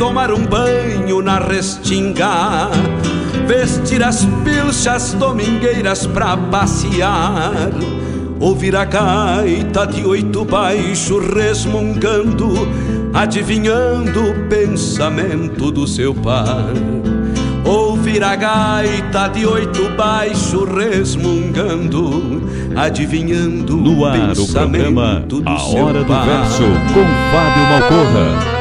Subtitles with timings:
[0.00, 2.70] tomar um banho na restinga,
[3.46, 7.68] vestir as pilchas domingueiras pra passear,
[8.40, 12.66] ouvir a gaita de oito baixo resmungando,
[13.12, 16.72] adivinhando o pensamento do seu par.
[17.62, 22.42] Ouvir a gaita de oito baixo resmungando,
[22.74, 26.24] adivinhando no ar, o pensamento o programa do A Hora do.
[26.24, 26.62] Verso
[26.94, 28.59] com Fábio Malcorra.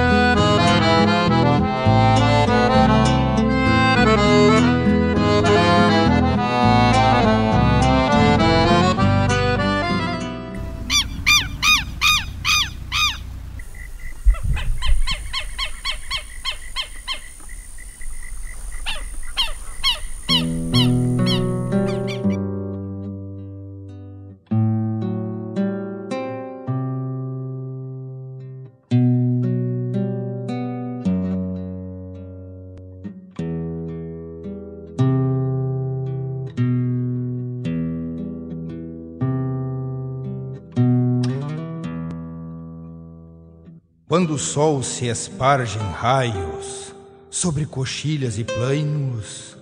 [44.20, 46.94] Quando o sol se esparge em raios
[47.30, 49.56] sobre coxilhas e plainos,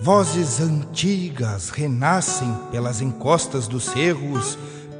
[0.00, 4.56] vozes antigas renascem pelas encostas dos cerros,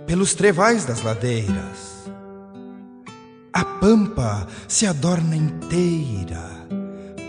[0.07, 2.07] pelos trevais das ladeiras.
[3.51, 6.51] A pampa se adorna inteira,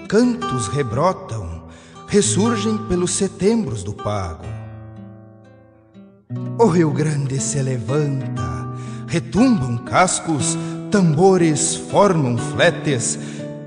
[0.09, 1.69] cantos rebrotam,
[2.09, 4.43] ressurgem pelos setembros do pago.
[6.59, 8.67] O Rio Grande se levanta,
[9.07, 10.57] retumbam cascos,
[10.93, 13.17] tambores formam fletes,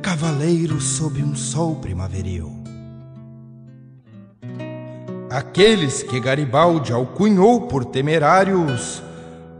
[0.00, 2.52] cavaleiros sob um sol primaveril.
[5.28, 9.02] Aqueles que Garibaldi alcunhou por temerários,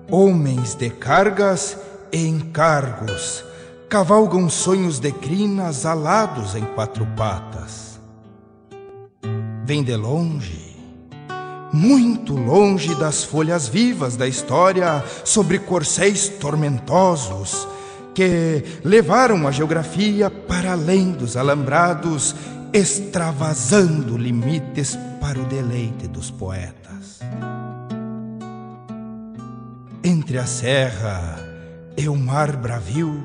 [0.08, 1.76] homens de cargas
[2.12, 3.44] e encargos,
[3.88, 8.00] cavalgam sonhos de crinas alados em quatro patas.
[9.64, 10.65] Vem de longe,
[11.72, 17.66] muito longe das folhas vivas da história sobre corcéis tormentosos
[18.16, 22.34] que levaram a geografia para além dos alambrados,
[22.72, 27.20] extravasando limites para o deleite dos poetas.
[30.02, 31.38] Entre a serra
[31.94, 33.22] e o mar bravio,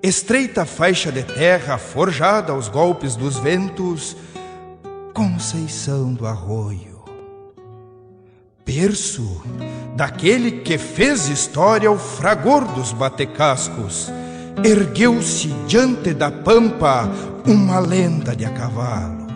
[0.00, 4.16] estreita faixa de terra forjada aos golpes dos ventos,
[5.12, 6.85] Conceição do Arroio.
[8.66, 9.42] Berço
[9.94, 14.10] daquele que fez história ao fragor dos batecascos,
[14.64, 17.08] ergueu-se diante da pampa
[17.46, 19.28] uma lenda de a cavalo.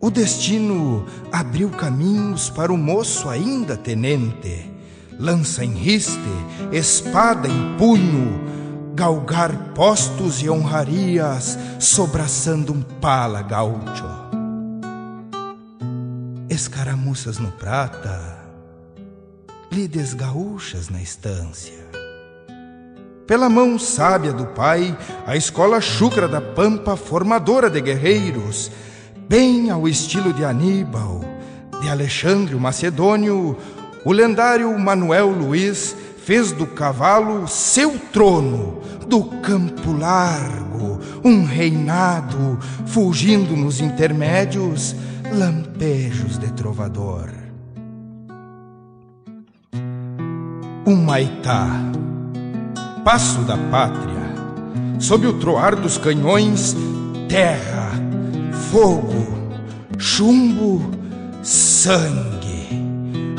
[0.00, 4.68] O destino abriu caminhos para o moço ainda tenente,
[5.16, 6.18] lança em riste,
[6.72, 8.40] espada em punho,
[8.92, 14.25] galgar postos e honrarias, sobraçando um pala gaúcho.
[16.56, 18.38] Escaramuças no prata,
[19.70, 21.84] lides gaúchas na estância.
[23.26, 28.70] Pela mão sábia do pai, a escola chucra da pampa, formadora de guerreiros,
[29.28, 31.20] bem ao estilo de Aníbal,
[31.82, 33.54] de Alexandre o Macedônio,
[34.02, 35.94] o lendário Manuel Luiz
[36.24, 44.96] fez do cavalo seu trono, do campo largo, um reinado, fugindo nos intermédios
[45.32, 47.30] lampejos de trovador.
[50.86, 51.68] Um Maitá,
[53.04, 54.34] passo da pátria,
[54.98, 56.76] sob o troar dos canhões,
[57.28, 57.90] terra,
[58.70, 59.26] fogo,
[59.98, 60.90] chumbo,
[61.42, 62.46] sangue.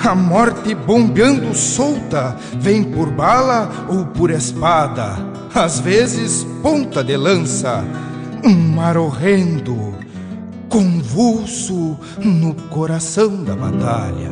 [0.04, 5.18] A morte bombeando solta, vem por bala ou por espada,
[5.54, 7.84] às vezes ponta de lança.
[8.44, 9.96] um mar horrendo,
[10.70, 14.32] convulso no coração da batalha.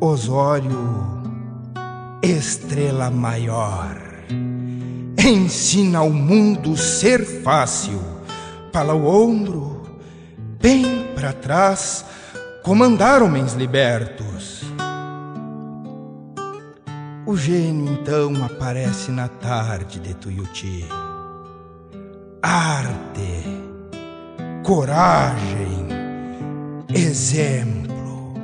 [0.00, 1.18] Osório,
[2.22, 3.96] estrela maior,
[5.18, 8.00] ensina ao mundo ser fácil,
[8.72, 9.82] para o ombro,
[10.60, 12.04] bem para trás,
[12.62, 14.62] comandar homens libertos.
[17.26, 20.86] O gênio então aparece na tarde de Tuiuti.
[22.42, 23.44] Arte,
[24.64, 25.88] coragem,
[26.94, 28.34] exemplo,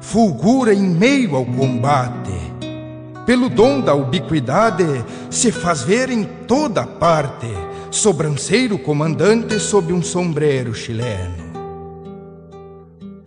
[0.00, 2.34] fulgura em meio ao combate.
[3.24, 7.48] Pelo dom da ubiquidade, se faz ver em toda parte,
[7.90, 11.46] sobranceiro comandante sob um sombreiro chileno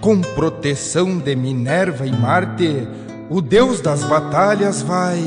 [0.01, 2.87] com proteção de Minerva e Marte,
[3.29, 5.21] o deus das batalhas vai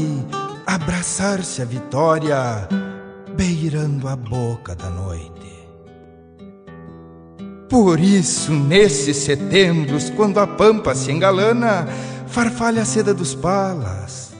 [0.66, 2.68] abraçar-se à vitória,
[3.36, 5.30] beirando a boca da noite.
[7.68, 11.86] Por isso, nesses setembros, quando a pampa se engalana,
[12.26, 14.32] farfalha a seda dos palas,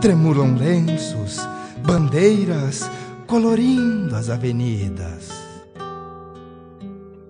[0.00, 1.38] tremulam lenços,
[1.84, 2.88] bandeiras,
[3.26, 5.28] colorindo as avenidas.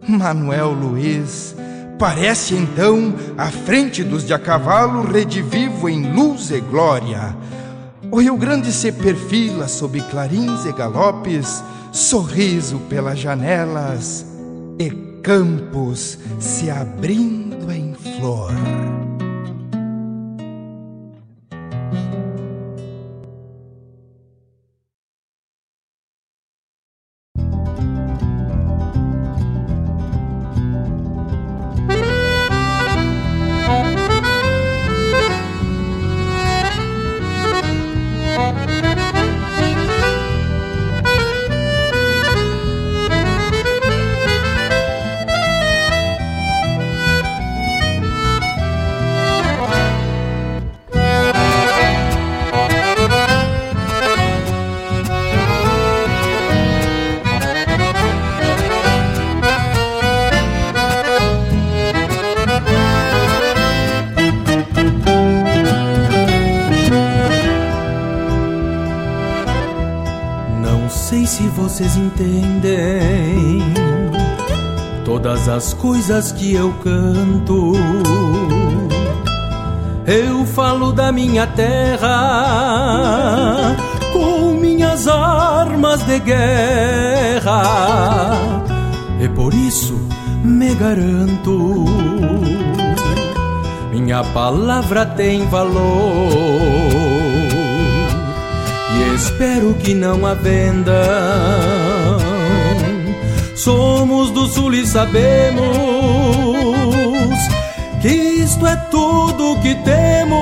[0.06, 1.54] Manuel Luiz
[1.98, 7.36] Parece então, à frente dos de a cavalo, redivivo em luz e glória.
[8.10, 11.62] O Rio Grande se perfila sob clarins e galopes,
[11.92, 14.24] sorriso pelas janelas
[14.78, 14.90] e
[15.22, 18.50] campos se abrindo em flor.
[75.58, 77.72] As coisas que eu canto.
[80.06, 82.06] Eu falo da minha terra
[84.12, 87.62] com minhas armas de guerra.
[89.20, 89.98] E por isso
[90.44, 91.84] me garanto,
[93.90, 96.87] minha palavra tem valor.
[99.14, 101.02] Espero que não venda
[103.54, 105.66] Somos do sul e sabemos
[108.00, 110.38] que isto é tudo que temos.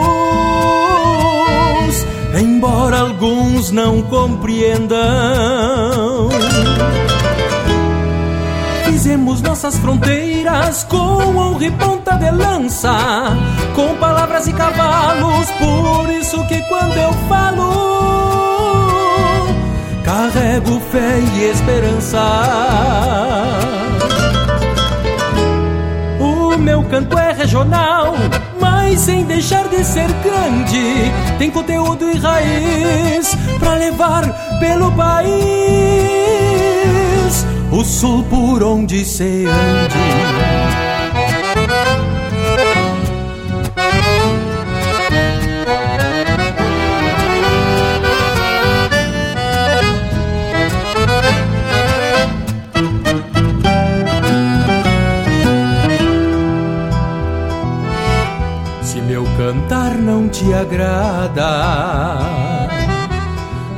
[2.38, 4.98] Embora alguns não compreendam.
[8.84, 13.36] Fizemos nossas fronteiras com honra e ponta de lança,
[13.74, 18.25] com palavras e cavalos, por isso que quando eu falo
[20.06, 22.22] carrego fé e esperança.
[26.20, 28.14] O meu canto é regional,
[28.60, 31.12] mas sem deixar de ser grande.
[31.38, 34.22] Tem conteúdo e raiz para levar
[34.60, 35.26] pelo país.
[37.72, 40.65] O sul por onde se ande.
[60.38, 61.48] Te agrada,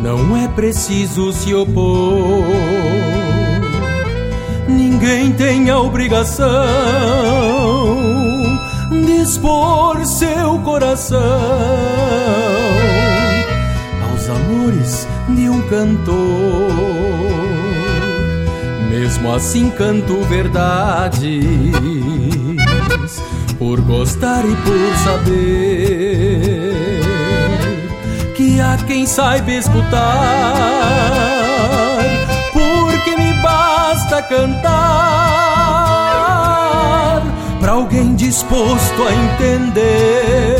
[0.03, 2.45] não é preciso se opor.
[4.67, 6.67] Ninguém tem a obrigação
[8.91, 11.21] de expor seu coração
[14.11, 16.17] aos amores de um cantor.
[18.91, 21.41] Mesmo assim, canto verdade
[23.59, 26.27] por gostar e por saber
[28.59, 30.03] que há quem saiba escutar,
[32.53, 34.73] porque me basta cantar
[37.61, 40.57] para alguém disposto a entender.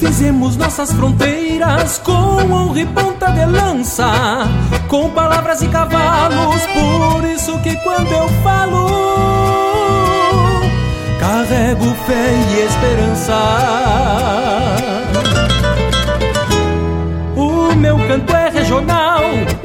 [0.00, 4.48] Fizemos nossas fronteiras com honra e ponta de lança,
[4.88, 8.88] com palavras e cavalos, por isso que quando eu falo,
[11.20, 13.36] carrego fé e esperança.
[17.36, 19.22] O meu canto é regional,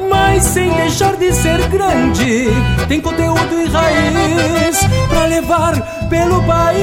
[0.08, 2.48] mas sem deixar de ser grande.
[2.86, 6.76] Tem conteúdo e raiz pra levar pelo país.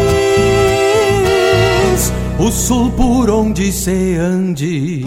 [2.40, 5.06] O sul por onde se ande.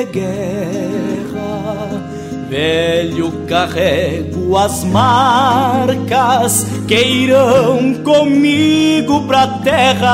[0.00, 1.90] De guerra.
[2.48, 10.08] Velho, carrego as marcas que irão comigo pra terra.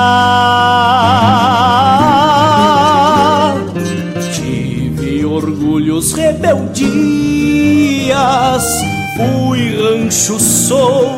[4.34, 6.84] Tive orgulhos, rebeldias,
[9.16, 11.16] fui rancho, sou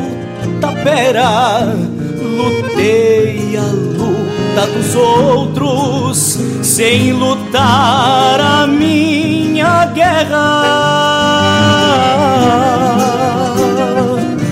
[0.61, 1.75] tapera,
[2.21, 10.89] lutei a luta dos outros sem lutar a minha guerra.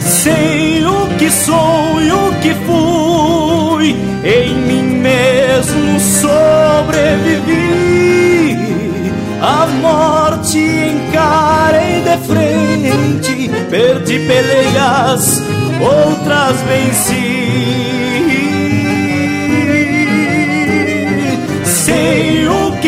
[0.01, 7.77] Sei o que sou e o que fui, em mim mesmo sobrevivi.
[9.41, 15.43] A morte encarei de frente, perdi pelejas,
[15.81, 17.86] outras venci.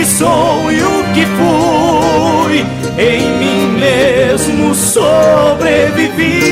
[0.09, 2.65] Sou e o que fui,
[2.99, 6.49] em mim mesmo sobrevivi.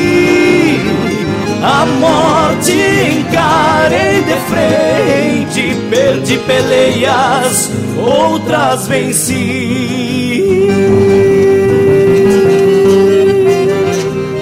[1.62, 10.68] A morte encarei de frente, perdi peleias, outras venci.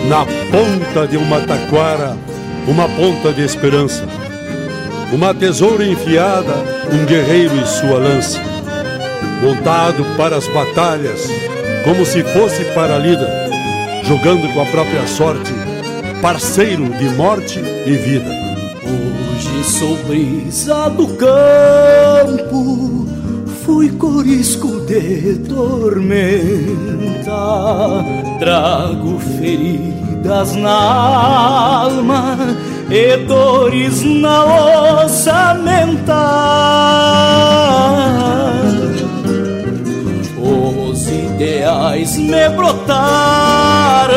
[0.09, 2.17] Na ponta de uma taquara,
[2.67, 4.05] uma ponta de esperança.
[5.13, 6.55] Uma tesoura enfiada,
[6.93, 8.54] um guerreiro e sua lança
[9.45, 11.29] montado para as batalhas,
[11.85, 13.29] como se fosse para a lida,
[14.05, 15.53] jogando com a própria sorte,
[16.23, 18.31] parceiro de morte e vida.
[18.83, 23.07] Hoje sou brisa do campo,
[23.67, 27.35] fui corisco de tormenta,
[28.39, 32.39] trago feridas na alma
[32.91, 37.34] e dores na osamenta
[41.85, 44.15] ideais me brotaram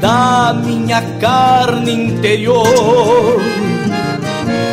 [0.00, 2.66] da minha carne interior.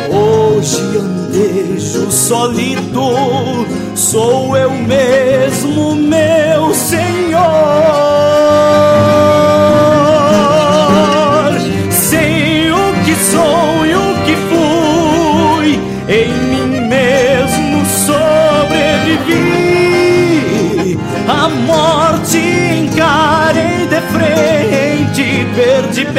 [0.08, 3.66] Hoje andejo solido,
[3.96, 7.99] sou eu mesmo, meu Senhor.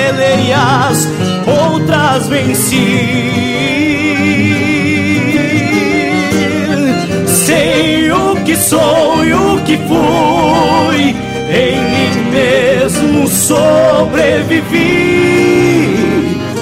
[0.01, 1.07] Peleias,
[1.45, 3.21] outras venci.
[7.27, 11.15] Sei o que sou e o que fui,
[11.53, 14.71] em mim mesmo sobrevivi.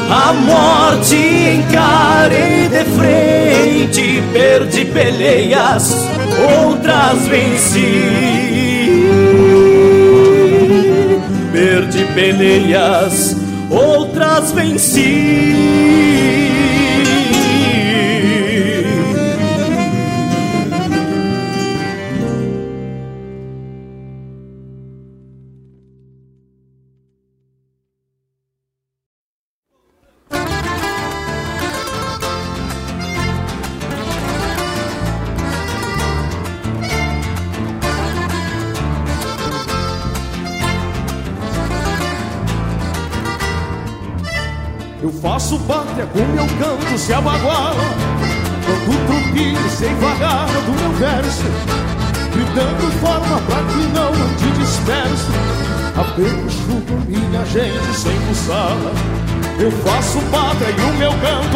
[0.10, 6.08] A morte encarei de frente, perdi peleias,
[6.58, 8.40] outras venci.
[11.52, 13.29] Perdi peleias,
[14.40, 16.49] outras venci.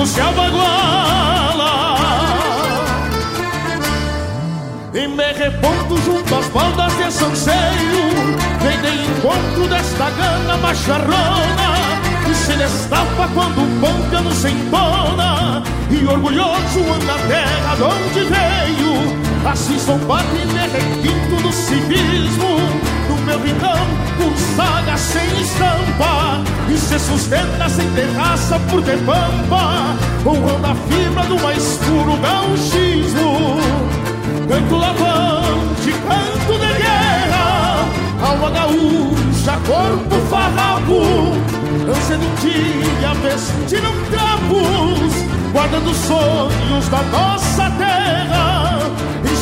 [0.03, 1.95] Meu canto se abaguala
[4.93, 11.73] E me reponto junto às baldas de sanceiro Vem de encontro desta gana macharrona
[12.25, 18.19] Que se destapa quando o pâncano se entona E orgulhoso anda a terra de onde
[18.25, 22.57] veio Assim sou parte de requinto do civismo.
[23.07, 23.77] Do meu rincão
[24.17, 26.43] com saga sem estampa.
[26.69, 29.95] E se sustenta sem terraça por de pampa.
[30.25, 33.59] Honrando a fibra do mais puro gauchismo.
[34.47, 37.85] Canto lavante, canto de guerra.
[38.25, 41.53] Alma gaúcha, corpo farrapo.
[41.83, 45.13] De um dia vestindo trapos
[45.51, 48.13] Guardando sonhos da nossa terra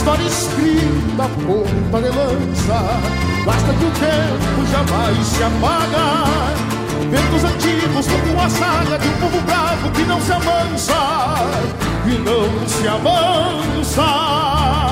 [0.02, 2.82] História escrita, ponta de lança.
[3.46, 6.26] Basta que o tempo jamais se apaga.
[7.12, 10.96] Ventos antigos como a saga de um povo bravo que não se amansa
[12.08, 14.91] E não se amansa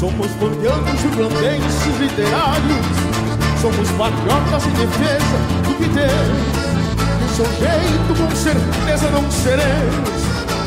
[0.00, 2.86] Somos bordeanos irlandenses literários
[3.60, 10.08] Somos patriotas em defesa do que temos De seu jeito com certeza não seremos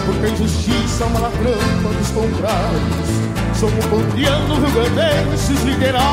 [0.06, 3.58] Porque a injustiça é uma ladrama dos contrários.
[3.60, 6.04] Somos bordeanos irlandenses literários.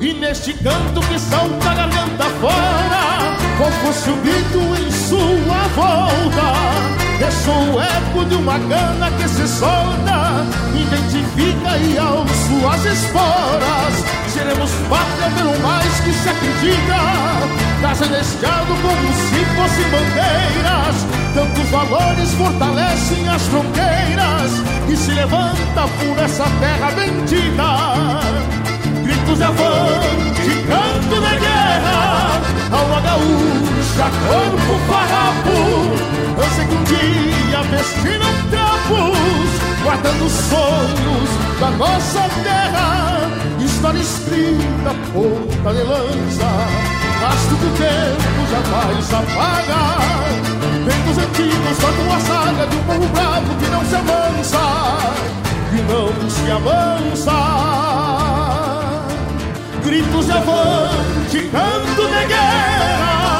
[0.00, 3.19] E neste canto que salta a garganta fora
[3.60, 7.20] Qual fosse o grito em sua volta.
[7.20, 13.94] Eu sou o eco de uma cana que se solta Identifica e ao suas esporas.
[14.32, 16.96] Seremos pátria pelo mais que se acredita
[17.82, 20.96] Casa destado como se fossem bandeiras.
[21.34, 24.52] Tantos valores fortalecem as fronteiras
[24.88, 28.20] E se levanta por essa terra bendita.
[29.04, 31.39] Gritos de avante, canto de
[31.70, 32.40] guerra,
[32.72, 35.56] alma gaúcha, corpo farrapo,
[36.38, 39.48] eu sei que um dia vestirão trapos,
[39.82, 43.30] guardando sonhos da nossa terra,
[43.60, 46.50] história escrita, ponta de lança,
[47.20, 49.80] rastro do tempo jamais apaga,
[50.84, 54.58] ventos antigos tocam a saga de um povo bravo que não se avança,
[55.70, 57.79] que não se avança
[59.84, 63.39] gritos avante, canto de guerra,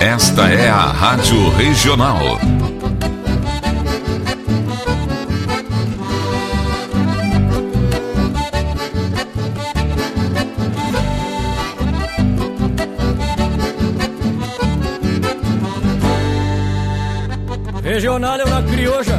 [0.00, 2.38] Esta é a Rádio Regional.
[17.82, 19.18] Regional é uma crioja,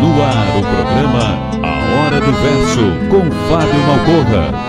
[0.00, 4.67] No ar, o programa A Hora do Verso, com Fábio Malcorra.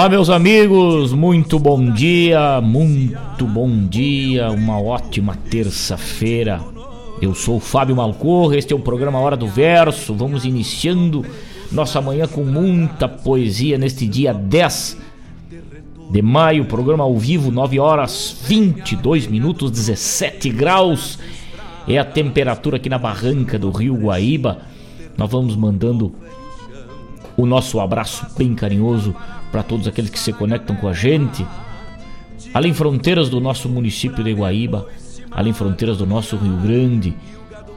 [0.00, 6.58] Olá, meus amigos, muito bom dia, muito bom dia, uma ótima terça-feira.
[7.20, 10.14] Eu sou o Fábio Malcorra, este é o programa Hora do Verso.
[10.14, 11.22] Vamos iniciando
[11.70, 14.96] nossa manhã com muita poesia neste dia 10
[16.10, 21.18] de maio, programa ao vivo, 9 horas 22 minutos, 17 graus.
[21.86, 24.62] É a temperatura aqui na barranca do Rio Guaíba.
[25.18, 26.14] Nós vamos mandando
[27.40, 29.14] o nosso abraço bem carinhoso
[29.50, 31.46] para todos aqueles que se conectam com a gente,
[32.52, 34.86] além fronteiras do nosso município de Guaíba,
[35.30, 37.16] além fronteiras do nosso Rio Grande.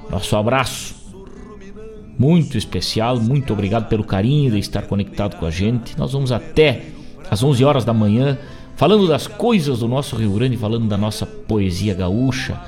[0.10, 0.96] Nosso abraço
[2.20, 5.98] muito especial, muito obrigado pelo carinho de estar conectado com a gente.
[5.98, 6.84] Nós vamos até
[7.32, 8.38] às 11 horas da manhã
[8.76, 12.60] falando das coisas do nosso Rio Grande, falando da nossa poesia gaúcha.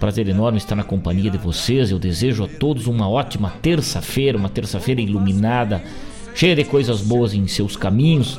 [0.00, 1.90] Prazer enorme estar na companhia de vocês.
[1.90, 5.82] Eu desejo a todos uma ótima terça-feira, uma terça-feira iluminada
[6.34, 8.38] cheia de coisas boas em seus caminhos.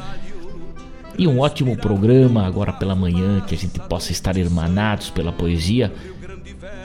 [1.17, 5.91] E um ótimo programa agora pela manhã, que a gente possa estar irmanados pela poesia,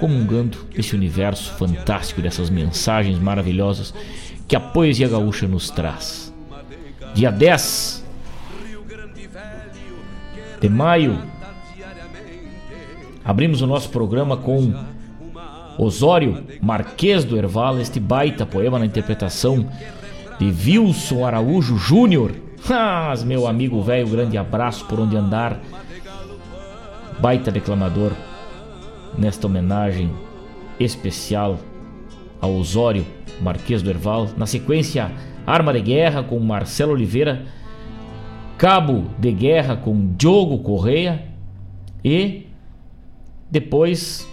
[0.00, 3.94] comungando esse universo fantástico dessas mensagens maravilhosas
[4.48, 6.34] que a poesia gaúcha nos traz.
[7.14, 8.04] Dia 10
[10.60, 11.22] de maio,
[13.24, 14.74] abrimos o nosso programa com
[15.78, 19.66] Osório Marquês do Erval, este baita poema na interpretação
[20.38, 22.32] de Wilson Araújo Júnior.
[22.68, 25.60] Mas, meu amigo velho, grande abraço por onde andar.
[27.20, 28.12] Baita declamador
[29.16, 30.10] nesta homenagem
[30.78, 31.58] especial
[32.40, 33.04] ao Osório
[33.40, 34.28] Marquês do Herval.
[34.36, 35.10] Na sequência,
[35.46, 37.42] Arma de Guerra com Marcelo Oliveira,
[38.56, 41.24] Cabo de Guerra com Diogo Correia
[42.04, 42.43] e
[43.54, 44.28] depois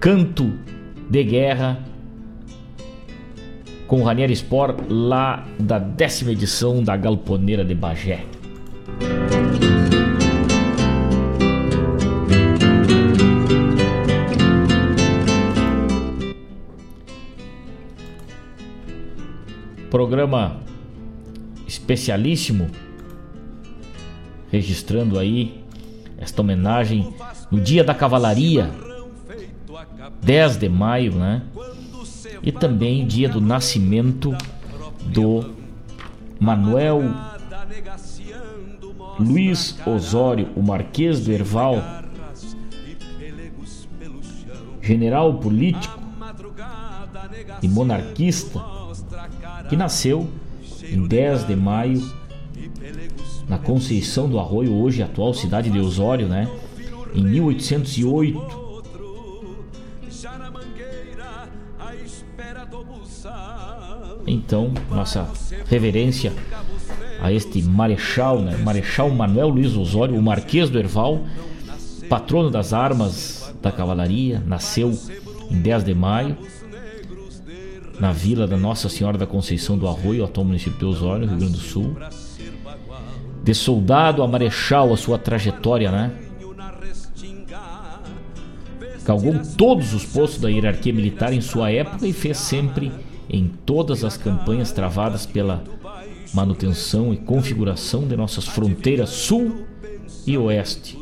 [0.00, 0.58] Canto
[1.10, 1.84] de Guerra
[3.86, 8.24] com Ranieri Sport lá da décima edição da Galponeira de Bagé.
[19.90, 20.62] Programa
[21.66, 22.70] especialíssimo
[24.50, 25.65] registrando aí
[26.18, 27.14] esta homenagem
[27.50, 28.70] no Dia da Cavalaria,
[30.22, 31.42] 10 de maio, né?
[32.42, 34.36] e também dia do nascimento
[35.06, 35.54] do
[36.38, 37.02] Manuel
[39.18, 41.82] Luiz Osório, o Marquês do Herval,
[44.80, 45.98] general político
[47.62, 48.62] e monarquista,
[49.68, 50.30] que nasceu
[50.84, 52.15] em 10 de maio
[53.48, 56.48] na Conceição do Arroio, hoje atual cidade de Osório, né?
[57.14, 58.66] Em 1808
[64.26, 65.30] Então, nossa
[65.68, 66.32] reverência
[67.20, 68.56] a este marechal, né?
[68.56, 71.24] Marechal Manuel Luiz Osório, o Marquês do Herval,
[72.08, 74.98] patrono das armas da cavalaria, nasceu
[75.50, 76.36] em 10 de maio,
[78.00, 81.52] na vila da Nossa Senhora da Conceição do Arroio, atual município de Osório, Rio Grande
[81.52, 81.96] do Sul.
[83.46, 86.10] De soldado a marechal, a sua trajetória, né?
[89.04, 92.90] Galgou todos os postos da hierarquia militar em sua época e fez sempre
[93.30, 95.62] em todas as campanhas travadas pela
[96.34, 99.64] manutenção e configuração de nossas fronteiras sul
[100.26, 100.98] e oeste,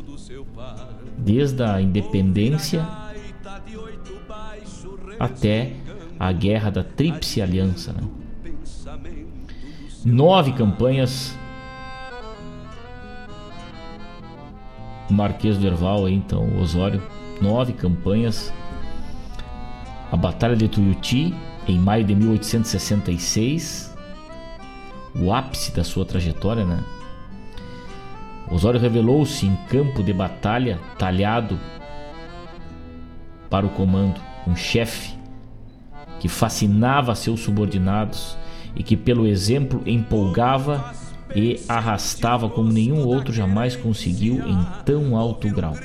[1.17, 2.87] desde a independência
[5.19, 5.73] até
[6.19, 7.91] a guerra da Tríplice Aliança.
[7.91, 8.07] Né?
[10.05, 11.35] Nove campanhas.
[15.09, 17.01] Marquês do Erval, então, Osório.
[17.41, 18.53] Nove campanhas.
[20.11, 21.33] A Batalha de Tuiuti,
[21.67, 23.95] em maio de 1866.
[25.15, 26.83] O ápice da sua trajetória, né?
[28.49, 31.59] Osório revelou-se em campo de batalha talhado
[33.49, 35.15] para o comando, um chefe
[36.19, 38.37] que fascinava seus subordinados
[38.75, 40.93] e que, pelo exemplo, empolgava
[41.33, 45.75] e arrastava como nenhum outro jamais conseguiu em tão alto grau.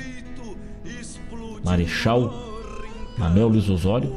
[1.64, 2.32] Marechal
[3.16, 4.14] Manuel Luiz Osório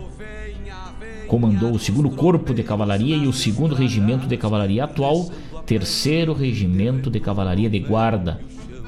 [1.28, 5.32] comandou o segundo corpo de cavalaria e o segundo regimento de cavalaria atual,
[5.66, 8.40] terceiro regimento de cavalaria de guarda,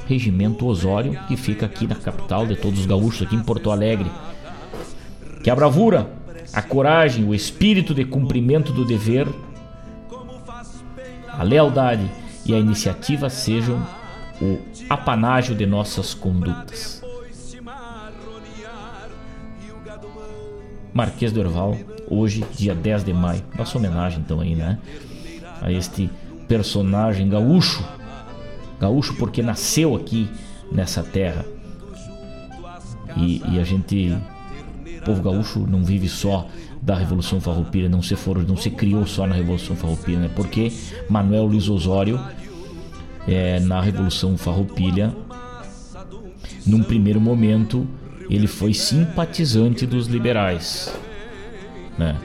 [0.08, 4.12] regimento Osório, que fica aqui na capital de todos os gaúchos, aqui em Porto Alegre.
[5.43, 6.10] Que a bravura
[6.54, 9.28] a coragem, o espírito de cumprimento do dever,
[11.28, 12.10] a lealdade
[12.45, 13.86] e a iniciativa sejam
[14.41, 17.01] o apanágio de nossas condutas.
[20.93, 21.77] Marquês do Erval,
[22.08, 23.43] hoje, dia 10 de maio.
[23.58, 24.79] Nossa homenagem então aí, né?
[25.62, 26.10] A este
[26.47, 27.84] personagem gaúcho.
[28.79, 30.29] Gaúcho porque nasceu aqui
[30.71, 31.45] nessa terra.
[33.17, 34.15] E, e a gente
[35.05, 36.47] povo gaúcho não vive só
[36.86, 40.30] da Revolução Farroupilha, não se for, não se criou só na Revolução Farroupilha, né?
[40.36, 40.71] Porque
[41.10, 42.19] Manuel Luiz Osório
[43.28, 45.12] é, na Revolução Farroupilha,
[46.63, 47.88] num primeiro momento,
[48.30, 50.95] ele foi simpatizante dos liberais,
[51.98, 52.15] né?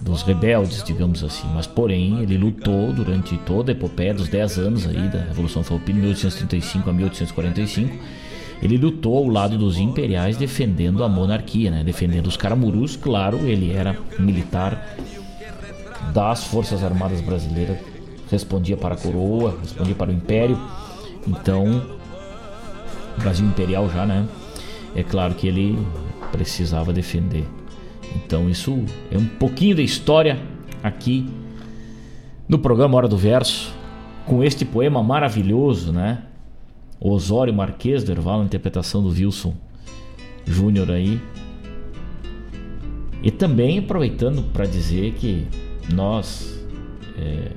[0.00, 1.46] Dos rebeldes, digamos assim.
[1.54, 5.98] Mas, porém, ele lutou durante toda a epopeia dos 10 anos aí da Revolução Farroupilha,
[5.98, 7.98] 1835 a 1845
[8.62, 11.84] ele lutou ao lado dos imperiais defendendo a monarquia, né?
[11.84, 12.96] defendendo os caramurus.
[12.96, 14.96] Claro, ele era militar
[16.12, 17.78] das Forças Armadas Brasileiras,
[18.30, 20.58] respondia para a coroa, respondia para o império.
[21.26, 21.82] Então,
[23.18, 24.26] Brasil imperial já, né?
[24.94, 25.78] É claro que ele
[26.30, 27.46] precisava defender.
[28.16, 30.38] Então, isso é um pouquinho da história
[30.82, 31.28] aqui
[32.48, 33.72] no programa Hora do Verso,
[34.26, 36.22] com este poema maravilhoso, né?
[37.06, 39.54] Osório Marquês do Erval, interpretação do Wilson
[40.46, 41.20] Júnior aí.
[43.22, 45.46] E também aproveitando para dizer que
[45.92, 46.66] nós,
[47.18, 47.52] é,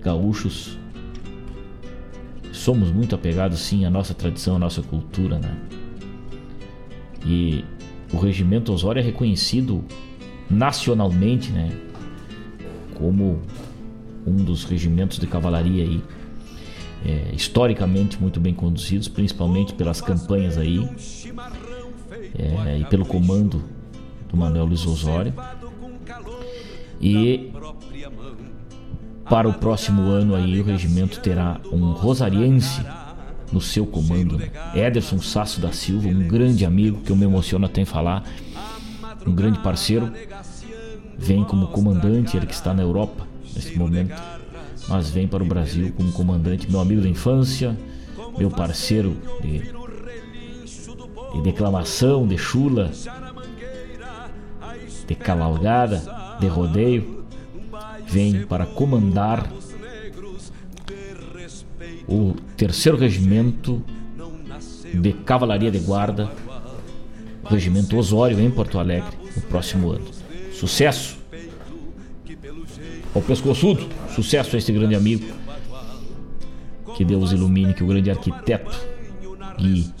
[0.00, 0.78] gaúchos,
[2.52, 5.54] somos muito apegados sim à nossa tradição, à nossa cultura, né?
[7.26, 7.62] E
[8.10, 9.84] o regimento Osório é reconhecido
[10.50, 11.70] nacionalmente, né?
[12.94, 13.42] Como
[14.26, 16.02] um dos regimentos de cavalaria aí
[17.04, 20.88] é, historicamente muito bem conduzidos, principalmente pelas campanhas aí
[22.38, 23.62] é, e pelo comando
[24.28, 25.32] do Manuel Luiz Osório.
[27.00, 27.50] E
[29.28, 32.82] para o próximo ano aí o regimento terá um rosariense
[33.52, 34.50] no seu comando, né?
[34.74, 38.24] Ederson Sasso da Silva, um grande amigo que eu me emociono até em falar,
[39.26, 40.12] um grande parceiro,
[41.18, 44.14] vem como comandante, ele que está na Europa nesse momento
[44.90, 47.78] mas vem para o Brasil como comandante, meu amigo da infância,
[48.36, 49.60] meu parceiro de,
[51.32, 52.90] de declamação, de chula,
[55.06, 56.02] de cavalgada,
[56.40, 57.24] de rodeio,
[58.08, 59.48] vem para comandar
[62.08, 63.80] o terceiro regimento
[64.92, 66.28] de cavalaria de guarda,
[67.44, 70.06] regimento Osório em Porto Alegre, no próximo ano.
[70.52, 71.16] Sucesso!
[73.14, 73.99] Ao pescoçudo!
[74.14, 75.26] Sucesso a este grande amigo.
[76.96, 78.78] Que Deus ilumine, que o grande arquiteto
[79.56, 79.92] guie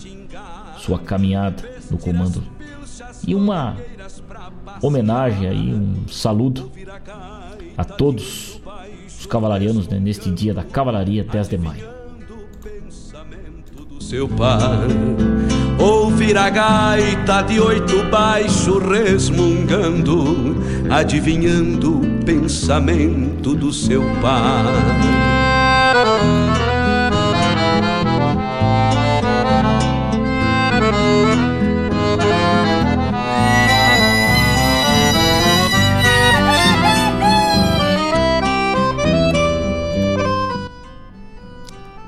[0.78, 2.42] sua caminhada no comando.
[3.26, 3.76] E uma
[4.82, 6.70] homenagem aí, um saludo
[7.76, 8.60] a todos
[9.18, 11.88] os cavalarianos né, neste dia da cavalaria 10 de maio.
[14.00, 14.80] Seu par
[15.80, 20.56] ouvir a gaita de oito baixo resmungando,
[20.90, 25.40] adivinhando o pensamento do seu pai.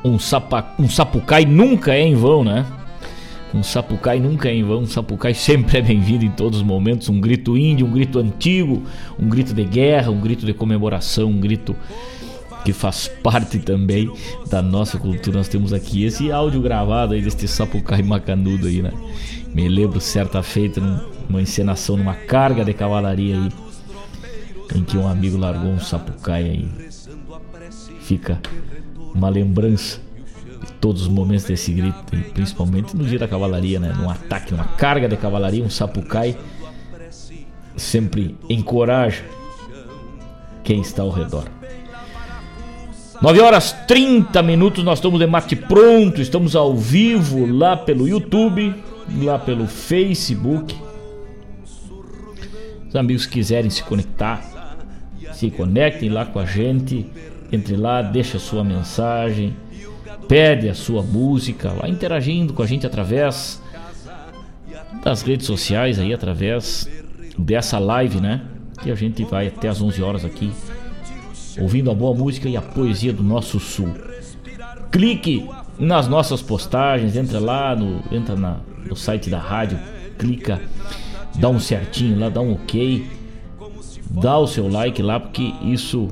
[0.04, 2.66] um, sapa, um sapucai nunca é em vão, né?
[3.54, 7.10] Um sapucai nunca é em vão, um sapucai sempre é bem-vindo em todos os momentos.
[7.10, 8.82] Um grito índio, um grito antigo,
[9.18, 11.76] um grito de guerra, um grito de comemoração, um grito
[12.64, 14.10] que faz parte também
[14.48, 15.36] da nossa cultura.
[15.36, 18.92] Nós temos aqui esse áudio gravado aí deste sapucai macanudo aí, né?
[19.54, 23.48] Me lembro certa feita numa encenação numa carga de cavalaria aí,
[24.74, 26.68] em que um amigo largou um sapucai aí.
[28.00, 28.40] Fica
[29.14, 30.00] uma lembrança
[30.83, 32.03] todos os momentos desse grito,
[32.35, 33.95] principalmente no dia da cavalaria, né?
[33.97, 36.37] Num ataque, uma carga de cavalaria, um sapucai
[37.77, 39.25] sempre encoraja
[40.64, 41.45] quem está ao redor.
[43.23, 48.75] 9 horas 30 minutos, nós estamos de mate pronto, estamos ao vivo lá pelo YouTube,
[49.23, 50.77] lá pelo Facebook.
[52.88, 54.77] Os amigos quiserem se conectar,
[55.33, 57.07] se conectem lá com a gente,
[57.53, 59.55] entre lá, deixa sua mensagem
[60.33, 63.61] pede a sua música, lá interagindo com a gente através
[65.05, 66.88] das redes sociais aí, através
[67.37, 68.40] dessa live, né?
[68.83, 70.51] Que a gente vai até as 11 horas aqui
[71.61, 73.92] ouvindo a boa música e a poesia do nosso sul.
[74.90, 75.47] Clique
[75.79, 79.79] nas nossas postagens, entra lá no entra na, no site da rádio,
[80.18, 80.62] clica,
[81.35, 83.07] dá um certinho lá, dá um OK,
[84.09, 86.09] dá o seu like lá porque isso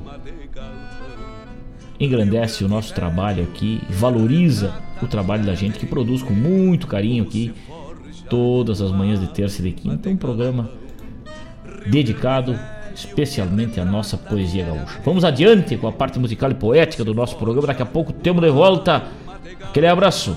[2.01, 7.23] engrandece o nosso trabalho aqui, valoriza o trabalho da gente que produz com muito carinho
[7.23, 7.53] aqui
[8.27, 10.09] todas as manhãs de terça e de quinta.
[10.09, 10.69] um programa
[11.85, 12.57] dedicado
[12.95, 14.99] especialmente à nossa poesia gaúcha.
[15.05, 17.67] Vamos adiante com a parte musical e poética do nosso programa.
[17.67, 19.03] Daqui a pouco temos de volta.
[19.63, 20.35] Aquele abraço.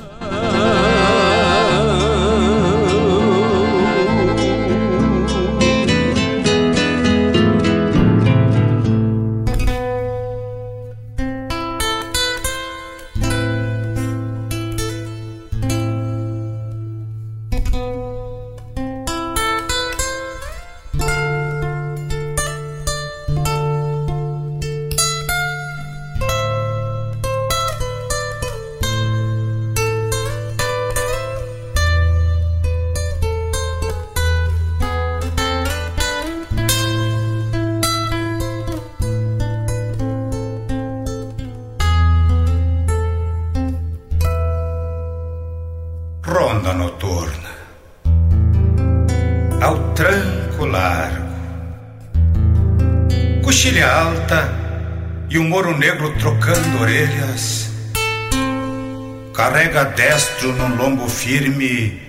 [60.76, 62.00] Lombo firme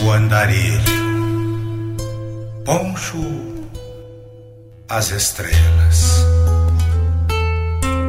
[0.00, 0.98] o andarilho.
[2.64, 3.22] Poncho
[4.88, 6.24] as estrelas.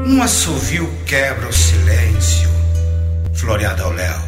[0.05, 2.49] Um assovio quebra o silêncio,
[3.33, 4.21] floreado ao léu.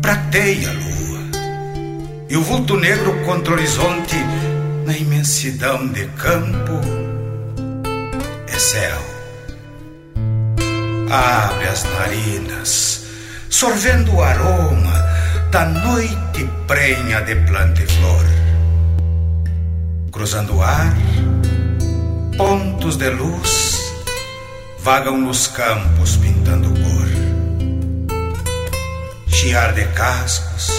[0.00, 1.20] Prateia a lua,
[2.28, 4.16] e o vulto negro contra o horizonte,
[4.86, 6.80] na imensidão de campo,
[8.48, 9.12] é céu
[11.12, 13.01] abre as narinas,
[13.52, 14.94] sorvendo o aroma
[15.50, 18.24] da noite prenha de planta e flor.
[20.10, 20.96] Cruzando o ar,
[22.38, 23.78] pontos de luz
[24.78, 27.08] vagam nos campos pintando cor.
[29.28, 30.70] Chiar de cascos,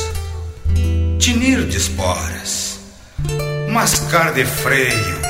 [1.20, 2.80] tinir de esporas,
[3.70, 5.22] mascar de freio,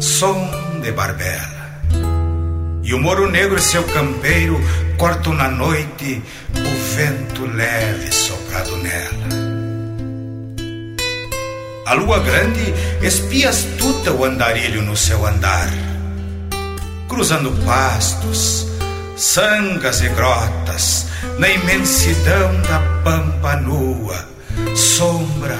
[0.00, 1.55] som de barbela
[2.86, 4.60] e o moro negro, seu campeiro,
[4.96, 6.22] cortam na noite
[6.54, 9.26] o vento leve soprado nela.
[11.84, 12.72] A lua grande
[13.02, 15.68] espia astuta o andarilho no seu andar,
[17.08, 18.68] cruzando pastos,
[19.16, 21.06] sangas e grotas,
[21.40, 24.28] na imensidão da pampa nua,
[24.76, 25.58] sombra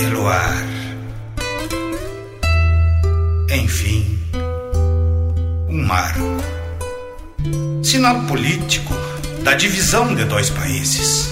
[0.00, 0.64] e luar.
[3.50, 4.17] Enfim,
[5.68, 6.42] um marco.
[7.82, 8.94] Sinal político
[9.42, 11.28] da divisão de dois países.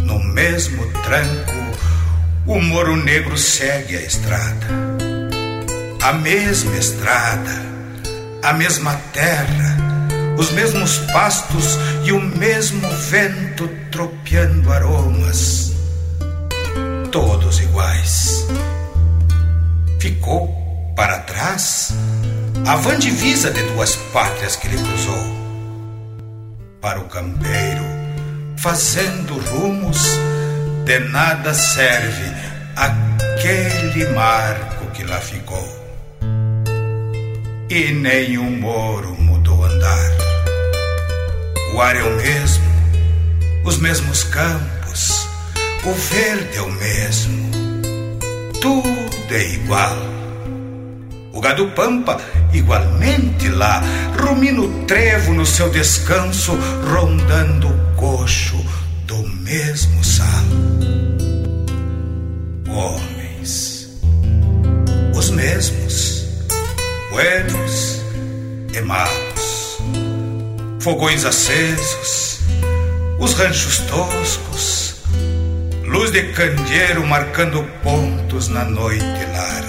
[0.00, 1.54] No mesmo tranco,
[2.46, 4.66] o Moro Negro segue a estrada.
[6.02, 7.62] A mesma estrada,
[8.42, 9.76] a mesma terra,
[10.38, 15.72] os mesmos pastos e o mesmo vento tropeando aromas.
[17.10, 18.46] Todos iguais.
[19.98, 20.48] Ficou
[20.96, 21.92] para trás
[22.68, 25.24] a van divisa de duas pátrias que ele cruzou.
[26.82, 27.84] Para o campeiro,
[28.58, 29.98] fazendo rumos,
[30.84, 32.30] de nada serve
[32.76, 35.66] aquele marco que lá ficou.
[37.70, 39.18] E nem um moro
[39.88, 40.10] lugar.
[41.72, 42.64] O ar é o mesmo,
[43.64, 45.26] os mesmos campos,
[45.84, 47.50] o verde é o mesmo,
[48.60, 50.17] tudo é igual.
[51.38, 52.20] O gado pampa
[52.52, 53.80] igualmente lá,
[54.18, 56.58] rumina o trevo no seu descanso,
[56.92, 58.56] rondando o coxo
[59.06, 60.26] do mesmo sal.
[62.68, 63.88] Homens,
[65.14, 66.26] os mesmos,
[67.12, 68.02] buenos
[68.76, 69.78] e malos,
[70.80, 72.40] fogões acesos,
[73.20, 74.96] os ranchos toscos,
[75.86, 79.67] luz de candeeiro marcando pontos na noite larga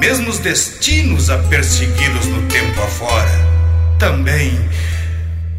[0.00, 3.30] mesmos destinos a persegui-los no tempo afora,
[3.98, 4.58] também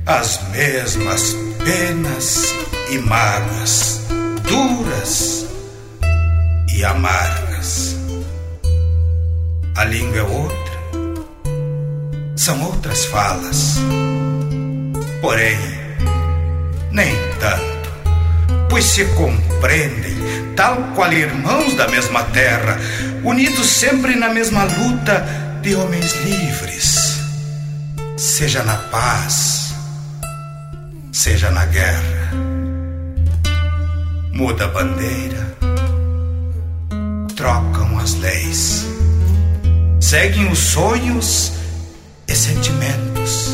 [0.08, 2.52] as mesmas penas
[2.90, 4.02] e mágoas,
[4.44, 5.46] duras
[6.74, 7.96] e amargas.
[9.78, 10.80] A língua é outra,
[12.36, 13.78] são outras falas,
[15.22, 15.58] porém,
[16.92, 17.81] nem tanto,
[18.72, 20.16] pois se compreendem,
[20.56, 22.80] tal qual irmãos da mesma terra,
[23.22, 25.28] unidos sempre na mesma luta
[25.62, 27.20] de homens livres,
[28.16, 29.74] seja na paz,
[31.12, 32.32] seja na guerra.
[34.34, 35.58] Muda a bandeira,
[37.36, 38.86] trocam as leis,
[40.00, 41.52] seguem os sonhos
[42.26, 43.50] e sentimentos.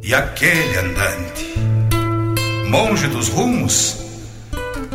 [0.00, 1.49] E aquele andante,
[2.70, 3.98] monge dos rumos,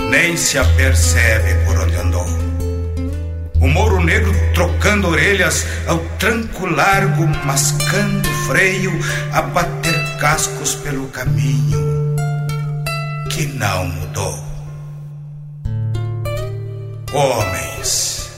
[0.10, 2.46] nem se apercebe por onde andou
[3.66, 8.92] o Mouro Negro trocando orelhas ao tranco largo, mascando freio,
[9.34, 12.16] a bater cascos pelo caminho
[13.32, 14.44] que não mudou.
[17.12, 18.30] Homens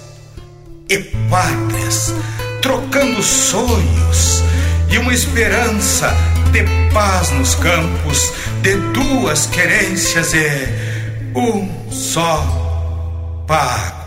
[0.89, 0.97] e
[1.29, 2.13] pátrias
[2.61, 4.43] trocando sonhos
[4.89, 6.13] e uma esperança
[6.51, 6.63] de
[6.93, 10.47] paz nos campos, de duas querências e
[11.35, 14.06] um só pago.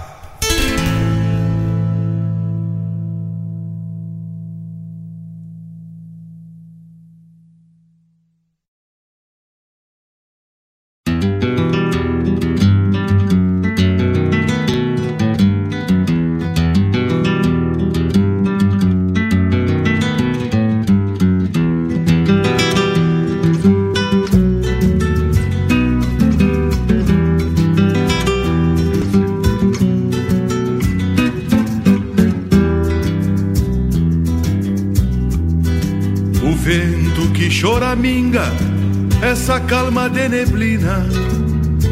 [39.23, 41.07] Essa calma de neblina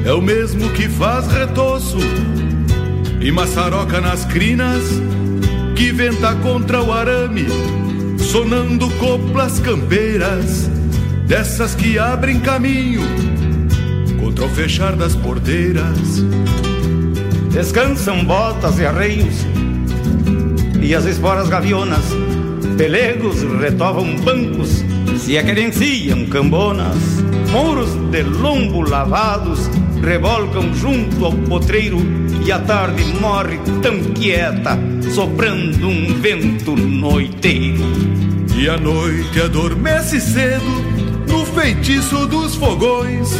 [0.07, 1.99] é o mesmo que faz retoço
[3.21, 4.83] e maçaroca nas crinas
[5.77, 7.47] que venta contra o arame,
[8.19, 10.71] sonando coplas campeiras,
[11.27, 13.03] dessas que abrem caminho
[14.19, 16.25] contra o fechar das porteiras.
[17.53, 19.47] Descansam botas e arreios
[20.81, 22.07] e as esporas gavionas,
[22.79, 24.83] pelegos retovam bancos,
[25.19, 27.19] se aquerenciam cambonas
[27.51, 29.71] Muros de lombo lavados
[30.03, 31.99] revolcam junto ao potreiro
[32.45, 34.79] e a tarde morre tão quieta,
[35.15, 37.83] soprando um vento noiteiro.
[38.55, 40.63] E a noite adormece cedo
[41.27, 43.31] no feitiço dos fogões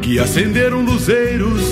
[0.00, 1.62] que acenderam luzeiros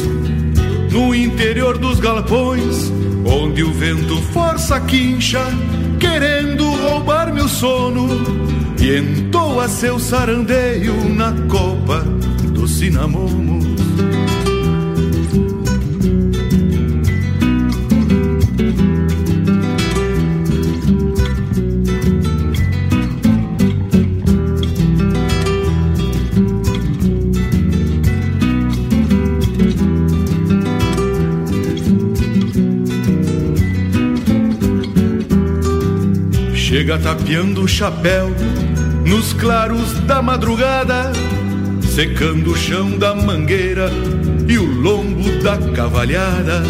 [0.91, 2.93] no interior dos galpões,
[3.25, 5.43] onde o vento força a quincha,
[5.99, 8.44] querendo roubar meu sono
[8.85, 12.01] e entoa seu sarandeio na copa
[12.53, 13.65] do cinamomo.
[36.55, 38.31] Chega tapeando o chapéu
[39.05, 41.13] nos claros da madrugada,
[41.83, 43.91] secando o chão da mangueira
[44.49, 46.63] e o lombo da cavalhada.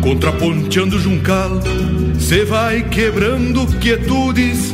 [0.00, 1.60] Contraponteando juncal,
[2.18, 4.72] cê vai quebrando quietudes,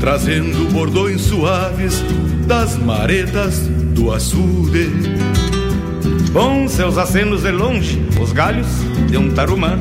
[0.00, 2.02] trazendo bordões suaves
[2.46, 4.90] das maretas do açude.
[6.32, 8.66] Com seus acenos de longe, os galhos
[9.08, 9.78] de um tarumã.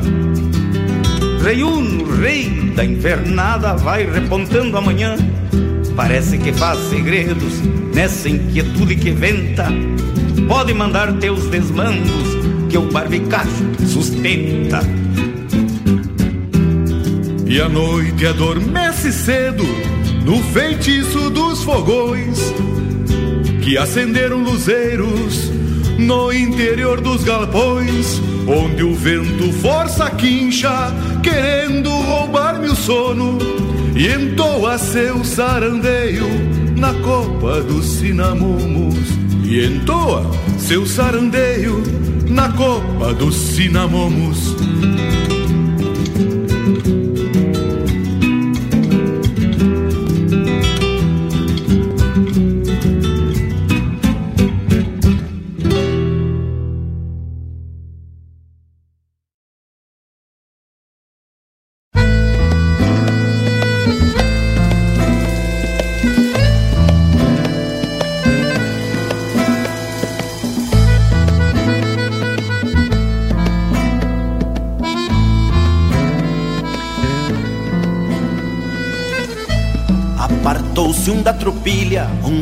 [1.43, 5.15] Rei Uno, rei da invernada, vai repontando amanhã
[6.01, 7.61] parece que faz segredos
[7.93, 9.67] nessa inquietude que venta.
[10.47, 12.27] Pode mandar teus desmandos
[12.71, 14.79] que o barbicacho sustenta.
[17.45, 19.63] E a noite adormece cedo
[20.25, 22.51] no feitiço dos fogões
[23.61, 25.51] que acenderam luzeiros
[25.99, 30.91] no interior dos galpões, onde o vento força a quincha,
[31.21, 33.37] querendo roubar-me o sono,
[34.01, 36.25] e entoa seu sarandeio
[36.75, 38.97] na copa dos cinamomos,
[39.43, 40.25] e entoa
[40.57, 41.83] seu sarandeio
[42.27, 44.55] na copa dos cinamomos.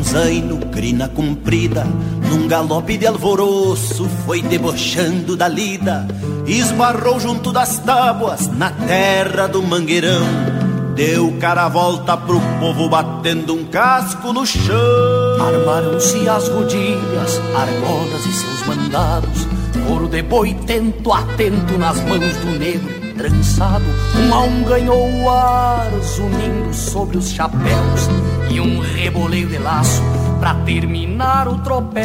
[0.00, 1.86] um zaino, crina comprida,
[2.28, 6.06] num galope de alvoroço foi debochando da lida,
[6.46, 10.24] esbarrou junto das tábuas na terra do mangueirão.
[10.94, 14.76] Deu cara a volta pro povo batendo um casco no chão.
[15.40, 19.46] Armaram-se as rodilhas, argolas e seus mandados,
[19.86, 23.84] couro de boi tento atento nas mãos do negro trançado,
[24.16, 28.08] um a um ganhou o ar, zunindo sobre os chapéus,
[28.48, 30.02] e um reboleio de laço
[30.38, 32.02] pra terminar o tropel.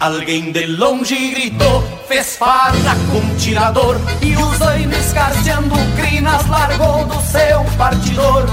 [0.00, 7.22] Alguém de longe gritou, fez farra com tirador, e os aines escarceando crinas largou do
[7.22, 8.46] seu partidor.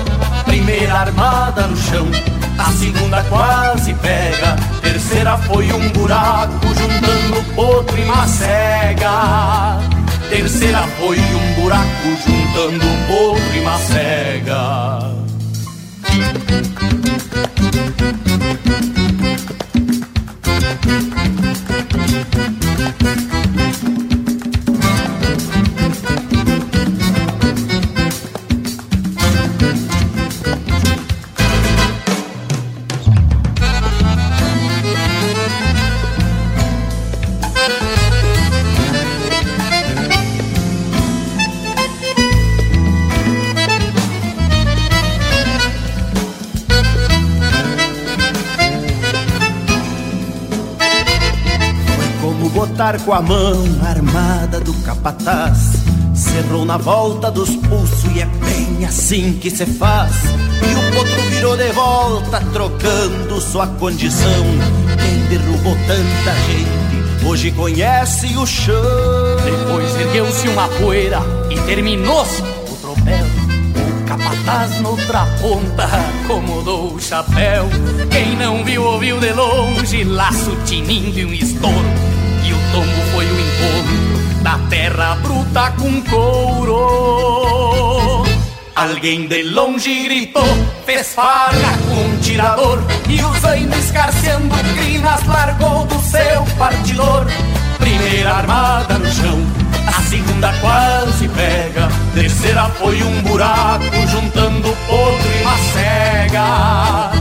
[0.46, 2.06] Primeira armada no chão,
[2.60, 9.80] a segunda quase pega, terceira foi um buraco juntando potro e macega.
[10.30, 15.20] Terceira foi um buraco juntando potro e macega.
[52.98, 55.74] Com a mão armada do capataz.
[56.16, 60.12] Cerrou na volta dos pulsos e é bem assim que se faz.
[60.24, 64.44] E o potro virou de volta, trocando sua condição.
[64.98, 68.82] Quem derrubou tanta gente, hoje conhece o chão.
[69.44, 71.20] Depois ergueu-se uma poeira
[71.52, 73.26] e terminou-se o tropel.
[74.08, 75.88] Capataz noutra ponta
[76.24, 77.70] acomodou o chapéu.
[78.10, 82.09] Quem não viu, ouviu de longe, laço tinindo e um estouro.
[82.72, 87.50] Tombo foi o encontro da terra bruta com couro.
[88.76, 90.48] Alguém de longe gritou,
[90.86, 92.80] fez farra com um tirador.
[93.10, 97.26] E o zaino escarceando crinas largou do seu partidor.
[97.78, 99.38] Primeira armada no chão,
[99.86, 101.90] a segunda quase pega.
[102.14, 107.19] Terceira foi um buraco juntando potro e macega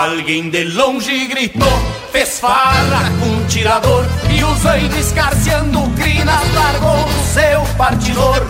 [0.00, 1.68] Alguém de longe gritou,
[2.10, 4.02] fez farra com um tirador
[4.34, 8.42] E o zaino escarceando crinas largou do seu partidor.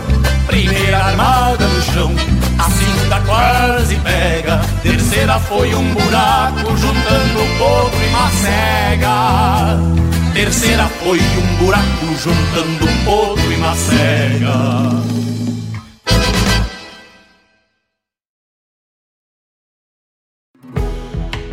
[0.47, 2.15] Primeira armada no chão,
[2.57, 9.77] a segunda quase pega Terceira foi um buraco juntando potro e macega
[10.33, 15.30] Terceira foi um buraco juntando potro e macega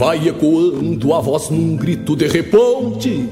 [0.00, 3.28] Vai ecoando a voz num grito de reponte,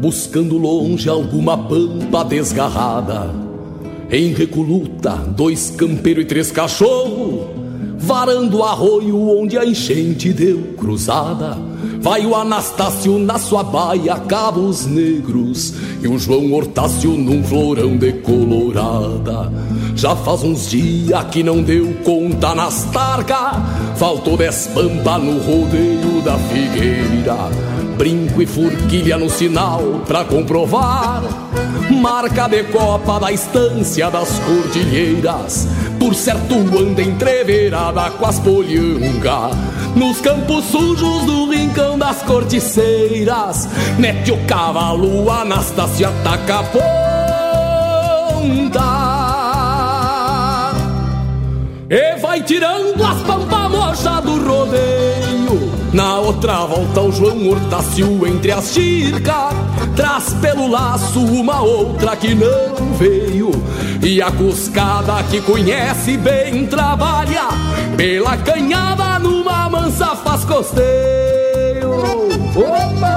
[0.00, 3.32] buscando longe alguma pampa desgarrada.
[4.10, 7.61] Em recoluta, dois campeiros e três cachorros,
[8.02, 11.56] varando o arroio onde a enchente deu cruzada.
[12.00, 18.12] Vai o Anastácio na sua baia, cabos negros, e o João Hortácio num florão de
[18.14, 19.52] colorada.
[19.94, 23.62] Já faz uns dias que não deu conta nas targas,
[23.96, 27.50] faltou dez pampa no rodeio da figueira.
[27.96, 31.22] Brinco e forquilha no sinal pra comprovar.
[32.00, 35.68] Marca de copa da estância das cordilheiras.
[36.02, 39.50] Por certo anda entreverada com as polhanga.
[39.94, 43.68] Nos campos sujos do rincão das corticeiras.
[44.00, 46.64] Mete o cavalo, Anastácio ataca a
[48.34, 48.82] ponta.
[51.88, 55.01] E vai tirando as pampas mojas do rodeio.
[55.92, 59.54] Na outra volta o João Hortácio entre as chircas
[59.94, 63.50] Traz pelo laço uma outra que não veio
[64.02, 67.48] E a cuscada que conhece bem trabalha
[67.94, 71.90] Pela canhada numa mansa faz costeio
[72.56, 73.11] Opa!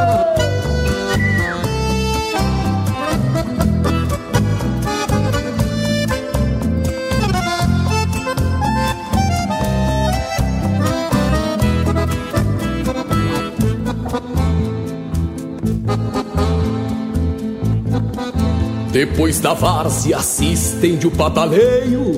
[18.95, 22.13] Depois da várzea se estende o pataleio.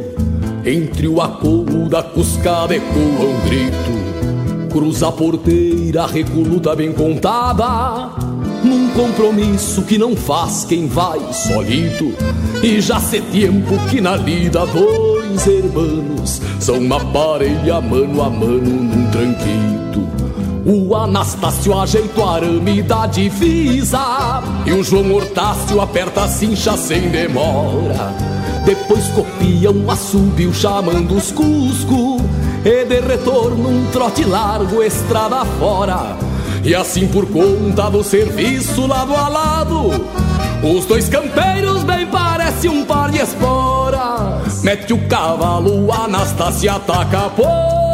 [0.63, 4.69] Entre o acougo da cuscada ecoa um grito.
[4.71, 8.11] Cruza a porteira, recoluta bem contada.
[8.63, 12.13] Num compromisso que não faz quem vai solito.
[12.61, 18.83] E já se tempo que na lida dois irmãos São uma parelha mano a mano
[18.83, 20.16] num tranquito
[20.67, 27.09] o Anastácio ajeita o arame da divisa E o João Hortácio aperta a cincha sem
[27.09, 28.13] demora.
[28.65, 32.17] Depois copia um assobio chamando os Cusco
[32.65, 36.17] E de retorno um trote largo estrada fora.
[36.65, 39.91] E assim por conta do serviço lado a lado
[40.61, 44.63] Os dois campeiros bem parece um par de esporas.
[44.63, 47.86] Mete o cavalo, Anastácio ataca a ponta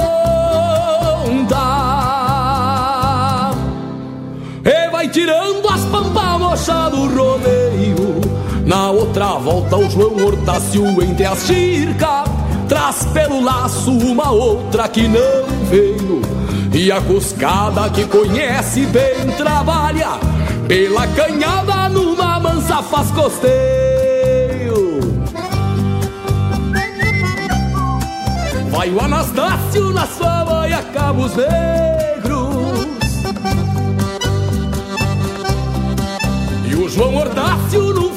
[5.04, 8.22] vai tirando as pampas mocha do rodeio.
[8.66, 12.24] Na outra volta o João Hortácio entre as chircas
[12.70, 16.22] Traz pelo laço uma outra que não veio.
[16.74, 20.12] E a cuscada que conhece bem trabalha
[20.68, 25.02] Pela canhada numa mansa faz costeio.
[28.72, 31.93] Vai o Anastácio na sua baia cabos negros
[36.94, 38.13] João Hortácio num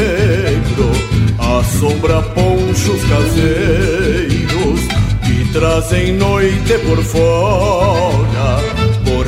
[0.00, 0.90] negro
[1.58, 4.80] assombra ponchos caseiros
[5.26, 8.60] que trazem noite por fora,
[9.04, 9.26] por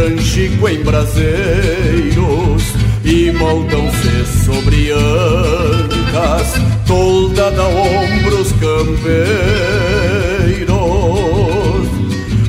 [0.00, 2.62] anchico em braseiros
[3.04, 6.54] e moldam-se sobre ancas,
[6.86, 9.10] tolda da ombros campeiros.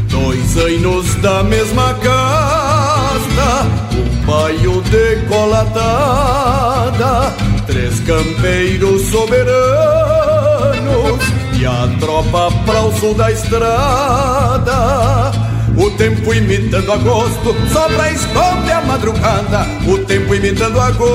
[0.09, 3.65] Dois anos da mesma casta,
[3.95, 6.11] um baio decolatada,
[7.71, 9.49] três campeiros soberanos
[11.57, 15.31] e a tropa pra o sul da estrada.
[15.77, 19.65] O tempo imitando agosto, só pra esconde a madrugada.
[19.87, 21.07] O tempo imitando agosto,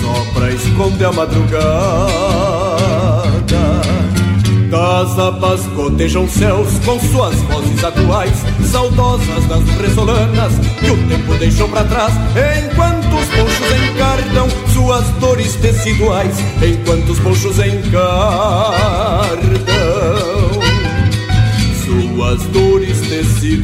[0.00, 2.73] só pra esconder a madrugada.
[4.74, 8.34] Das abas gotejam céus com suas vozes atuais,
[8.72, 12.12] saudosas das resolanas que o tempo deixou pra trás.
[12.12, 17.84] Enquanto os ponchos encartam suas dores teciduais, enquanto os ponchos encartam
[21.84, 23.54] suas dores teciduais.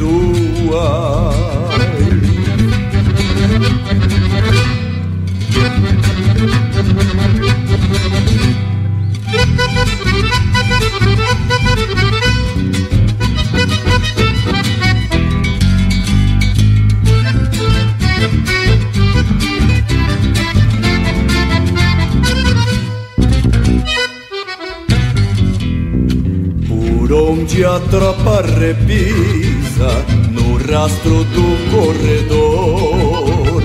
[27.31, 33.63] Onde a tropa repisa no rastro do corredor,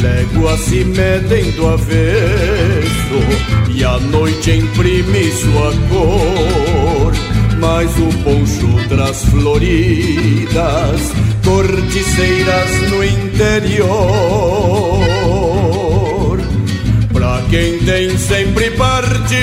[0.00, 3.18] léguas se medem do avesso
[3.74, 7.12] e a noite imprime sua cor.
[7.58, 11.12] Mas o poncho traz floridas,
[11.44, 13.90] corticeiras no interior.
[17.12, 19.40] Pra quem tem sempre partidas,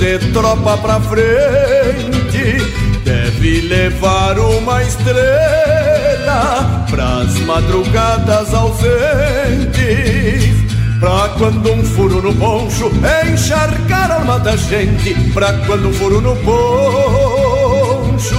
[0.00, 2.56] de tropa pra frente,
[3.04, 8.80] deve levar uma estrela pras madrugadas ausentes.
[10.98, 12.90] Pra quando um furo no poncho
[13.30, 18.36] encharcar a alma da gente, pra quando um furo no poncho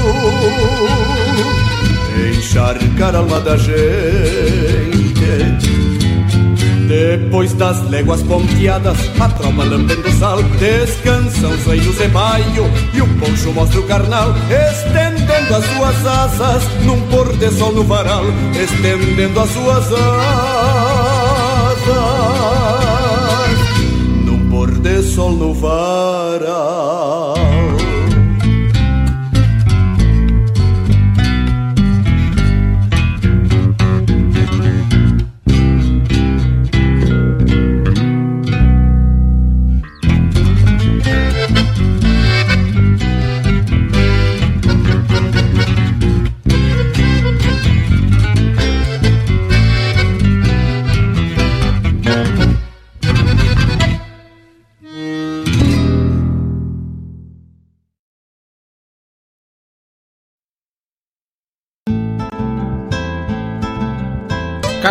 [2.27, 4.01] encharcar a alma da gente.
[6.91, 13.07] Depois das léguas ponteadas, a tropa lambendo sal, descansam os reinos de maio e o
[13.17, 18.25] poncho mostra o carnal, estendendo as suas asas num pôr de sol no varal,
[18.61, 19.93] estendendo as suas asas
[24.25, 27.40] num pôr de sol no varal.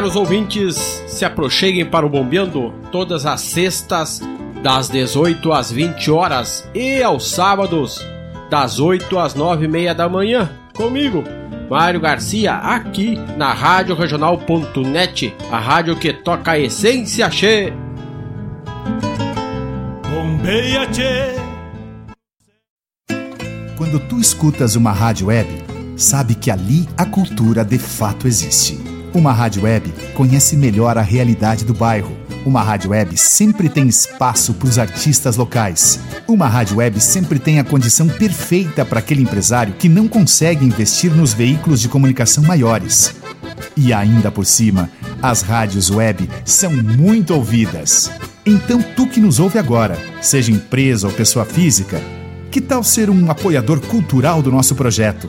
[0.01, 4.19] Caros ouvintes, se aproxeguem para o Bombeando todas as sextas,
[4.63, 8.01] das 18 às 20 horas e aos sábados,
[8.49, 11.23] das 8 às 9 e meia da manhã, comigo,
[11.69, 17.71] Mário Garcia, aqui na Rádio Regional.net, a rádio que toca a essência che.
[20.09, 21.35] Bombeia che.
[23.77, 25.47] Quando tu escutas uma rádio web,
[25.95, 29.00] sabe que ali a cultura de fato existe.
[29.13, 32.17] Uma rádio web conhece melhor a realidade do bairro.
[32.47, 35.99] Uma rádio web sempre tem espaço para os artistas locais.
[36.29, 41.13] Uma rádio web sempre tem a condição perfeita para aquele empresário que não consegue investir
[41.13, 43.13] nos veículos de comunicação maiores.
[43.77, 44.89] E ainda por cima,
[45.21, 48.13] as rádios web são muito ouvidas.
[48.47, 52.01] Então, tu que nos ouve agora, seja empresa ou pessoa física,
[52.49, 55.29] que tal ser um apoiador cultural do nosso projeto?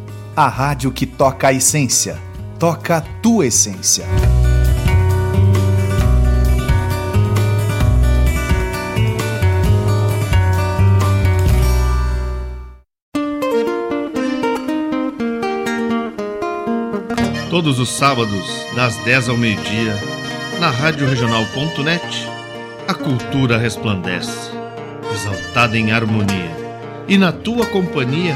[0.35, 2.17] a rádio que toca a essência.
[2.57, 4.05] Toca a tua essência.
[17.49, 19.93] Todos os sábados, das 10 ao meio-dia,
[20.61, 21.05] na Rádio
[22.87, 24.51] a cultura resplandece,
[25.13, 26.55] exaltada em harmonia.
[27.09, 28.35] E na tua companhia,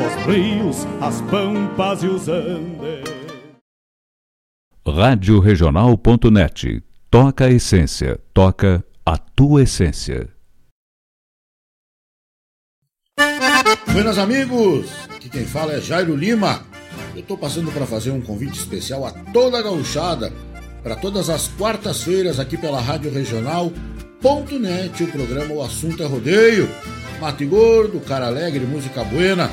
[0.00, 3.08] os rios, as pampas e os andes.
[4.86, 10.28] Rádio Regional.net, toca a essência, toca a tua essência.
[13.92, 16.64] Buenas amigos, aqui quem fala é Jairo Lima
[17.14, 20.32] eu estou passando para fazer um convite especial a toda a gauchada
[20.82, 26.68] para todas as quartas-feiras aqui pela Rádio Regional.net, o programa O Assunto é Rodeio.
[27.20, 29.50] Mate Gordo, Cara Alegre, Música Buena.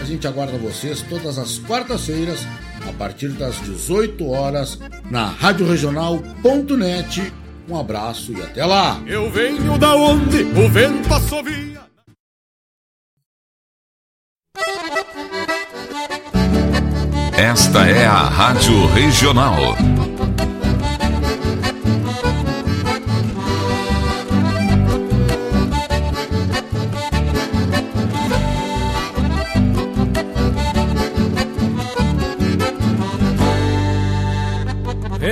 [0.00, 2.46] A gente aguarda vocês todas as quartas-feiras,
[2.88, 4.78] a partir das 18 horas,
[5.10, 7.32] na Rádio Regional.net.
[7.68, 9.00] Um abraço e até lá!
[9.06, 11.78] Eu venho da onde o vento assovia.
[17.36, 19.76] Esta é a Rádio Regional.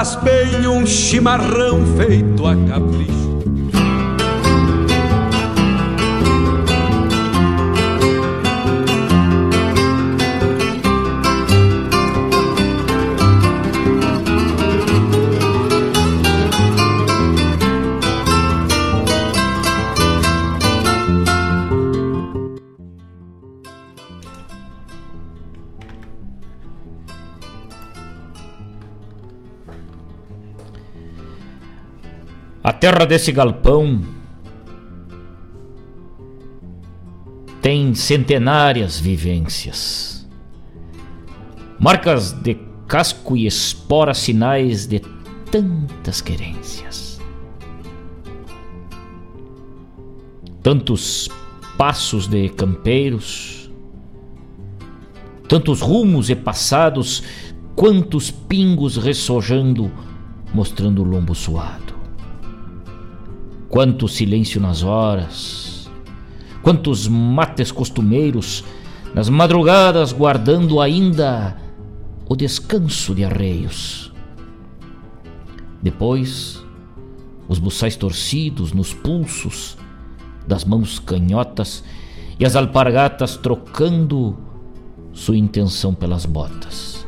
[0.00, 3.19] Faz bem um chimarrão feito a capricho.
[32.80, 34.00] Terra desse galpão
[37.60, 40.26] tem centenárias vivências,
[41.78, 42.56] marcas de
[42.88, 45.00] casco e espora, sinais de
[45.50, 47.20] tantas querências.
[50.62, 51.28] Tantos
[51.76, 53.70] passos de campeiros,
[55.46, 57.22] tantos rumos e passados,
[57.76, 59.90] quantos pingos ressojando,
[60.54, 61.89] mostrando o lombo suado.
[63.70, 65.88] Quanto silêncio nas horas,
[66.60, 68.64] quantos mates costumeiros,
[69.14, 71.56] nas madrugadas guardando ainda
[72.28, 74.12] o descanso de arreios.
[75.82, 76.62] Depois,
[77.48, 79.78] os buçais torcidos nos pulsos
[80.46, 81.82] das mãos canhotas
[82.38, 84.36] e as alpargatas trocando
[85.12, 87.06] sua intenção pelas botas.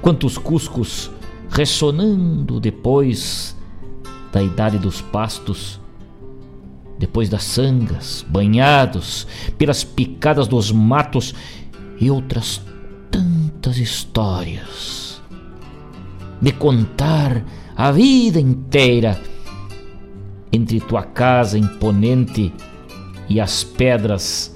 [0.00, 1.10] Quantos cuscos
[1.50, 3.55] ressonando depois
[4.36, 5.80] da idade dos pastos,
[6.98, 9.26] depois das sangas, banhados
[9.56, 11.34] pelas picadas dos matos
[11.98, 12.60] e outras
[13.10, 15.22] tantas histórias
[16.38, 17.42] de contar
[17.74, 19.18] a vida inteira
[20.52, 22.52] entre tua casa imponente
[23.30, 24.54] e as pedras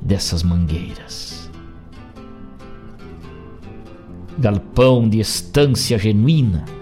[0.00, 1.50] dessas mangueiras.
[4.38, 6.77] Galpão de estância genuína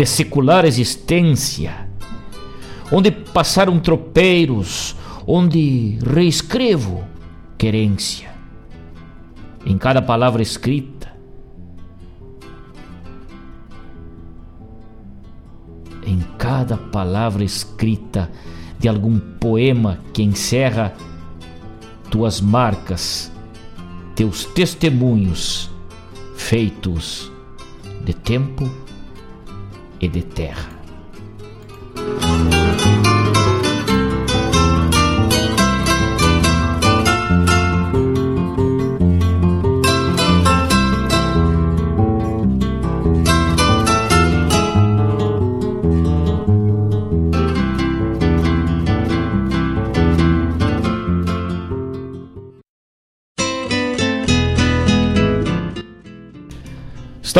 [0.00, 1.86] de secular existência,
[2.90, 4.96] onde passaram tropeiros,
[5.26, 7.04] onde reescrevo
[7.58, 8.30] querência.
[9.62, 11.12] Em cada palavra escrita,
[16.02, 18.30] em cada palavra escrita
[18.78, 20.94] de algum poema que encerra
[22.10, 23.30] tuas marcas,
[24.16, 25.70] teus testemunhos
[26.36, 27.30] feitos
[28.02, 28.89] de tempo
[30.00, 30.80] e de terra.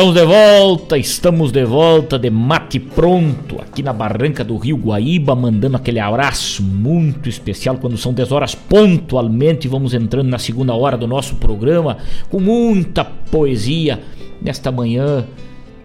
[0.01, 5.35] Estamos de volta, estamos de volta de mate pronto aqui na barranca do Rio Guaíba,
[5.35, 9.67] mandando aquele abraço muito especial quando são 10 horas pontualmente.
[9.67, 11.99] Vamos entrando na segunda hora do nosso programa
[12.31, 14.01] com muita poesia
[14.41, 15.23] nesta manhã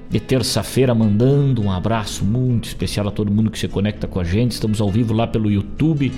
[0.09, 4.25] de terça-feira, mandando um abraço muito especial a todo mundo que se conecta com a
[4.25, 4.53] gente.
[4.53, 6.11] Estamos ao vivo lá pelo YouTube,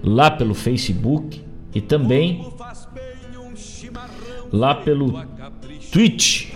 [0.00, 1.42] lá pelo Facebook
[1.74, 2.46] e também
[4.52, 5.24] lá pelo
[5.90, 6.51] Twitch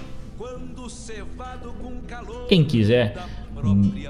[2.49, 3.17] quem quiser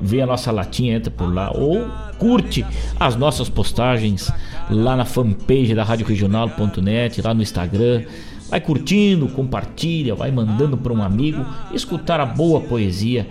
[0.03, 1.87] ver a nossa latinha, entra por lá ou
[2.19, 2.65] curte
[2.99, 4.31] as nossas postagens
[4.71, 8.05] lá na fanpage da Rádio Regional.net, lá no Instagram.
[8.49, 13.27] Vai curtindo, compartilha, vai mandando para um amigo escutar a boa poesia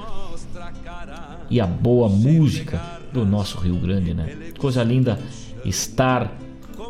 [1.49, 2.81] e a boa música
[3.13, 4.51] do nosso Rio Grande, né?
[4.57, 5.19] Coisa linda
[5.63, 6.31] estar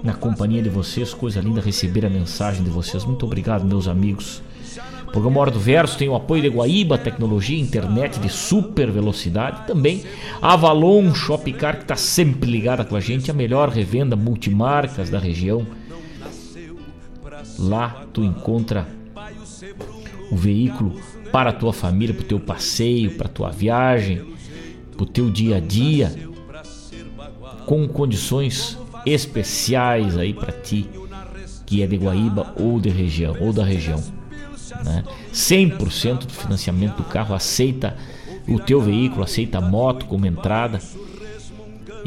[0.03, 3.05] na companhia de vocês, coisa linda receber a mensagem de vocês.
[3.05, 4.41] Muito obrigado, meus amigos.
[5.16, 9.66] Programa Hora do Verso tem o apoio de Guaíba, tecnologia, internet de super velocidade.
[9.66, 10.03] Também
[10.41, 15.66] Avalon Shopcar, que está sempre ligada com a gente, a melhor revenda multimarcas da região.
[17.57, 18.89] Lá tu encontra
[20.30, 20.99] o veículo
[21.32, 24.22] para a tua família, para o teu passeio, para a tua viagem,
[24.91, 26.13] para o teu dia a dia,
[27.66, 30.86] com condições especiais aí para ti
[31.66, 34.14] que é de Guaíba ou de região ou da região.
[34.84, 35.03] Né?
[35.34, 37.95] 100% do financiamento do carro aceita
[38.47, 40.80] o teu veículo, aceita a moto como entrada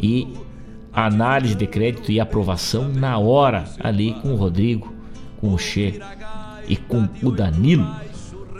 [0.01, 0.27] e
[0.93, 4.93] análise de crédito e aprovação na hora ali com o Rodrigo,
[5.39, 5.99] com o Che
[6.67, 7.87] e com o Danilo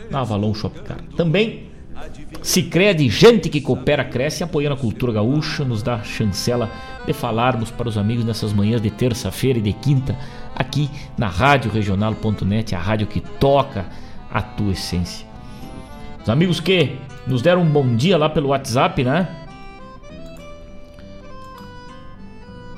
[0.10, 1.00] na Avalon Shopcar.
[1.16, 1.70] Também
[2.42, 6.72] Sicredi, gente que coopera, cresce, apoiando a cultura gaúcha, nos dá chancela
[7.06, 10.18] de falarmos para os amigos nessas manhãs de terça-feira e de quinta,
[10.60, 13.86] aqui na Rádio Regional.net, a rádio que toca
[14.30, 15.26] a tua essência.
[16.22, 19.28] Os amigos que nos deram um bom dia lá pelo WhatsApp, né?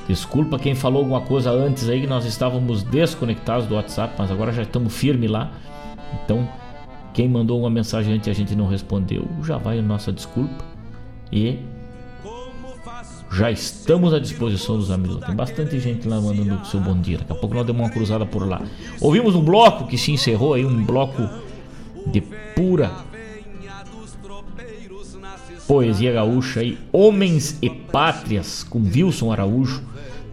[0.08, 4.52] Desculpa quem falou alguma coisa antes aí que nós estávamos desconectados do WhatsApp, mas agora
[4.52, 5.52] já estamos firme lá.
[6.24, 6.48] Então,
[7.14, 10.64] quem mandou uma mensagem antes e a gente não respondeu, já vai a nossa desculpa.
[11.32, 11.60] E
[13.32, 15.26] já estamos à disposição dos amigos.
[15.26, 17.20] Tem bastante gente lá mandando o seu bom dia.
[17.20, 18.62] Daqui a pouco nós demos uma cruzada por lá.
[19.00, 21.30] Ouvimos um bloco que se encerrou aí, um bloco
[22.08, 22.92] de pura
[25.68, 29.82] poesia gaúcha aí, Homens e Pátrias, com Wilson Araújo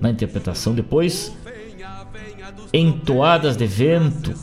[0.01, 0.75] na interpretação.
[0.75, 1.33] Depois,
[2.73, 4.35] Entoadas de Vento,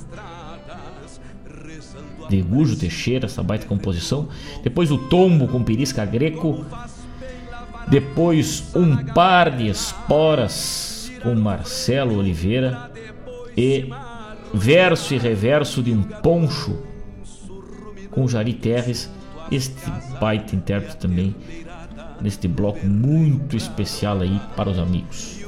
[2.30, 4.30] de Gujo Teixeira, essa baita composição.
[4.64, 6.64] Depois o Tombo com Pirisca Greco.
[7.88, 12.92] Depois um par de esporas com Marcelo Oliveira.
[13.58, 13.90] E
[14.54, 16.78] verso e reverso de um poncho
[18.12, 19.10] com Jari Terres.
[19.52, 19.76] Este
[20.20, 21.36] baita intérprete também
[22.22, 25.46] neste bloco muito especial aí para os amigos.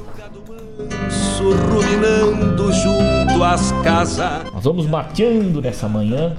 [1.36, 4.52] Surruminando junto às casas.
[4.52, 6.36] Nós vamos mateando nessa manhã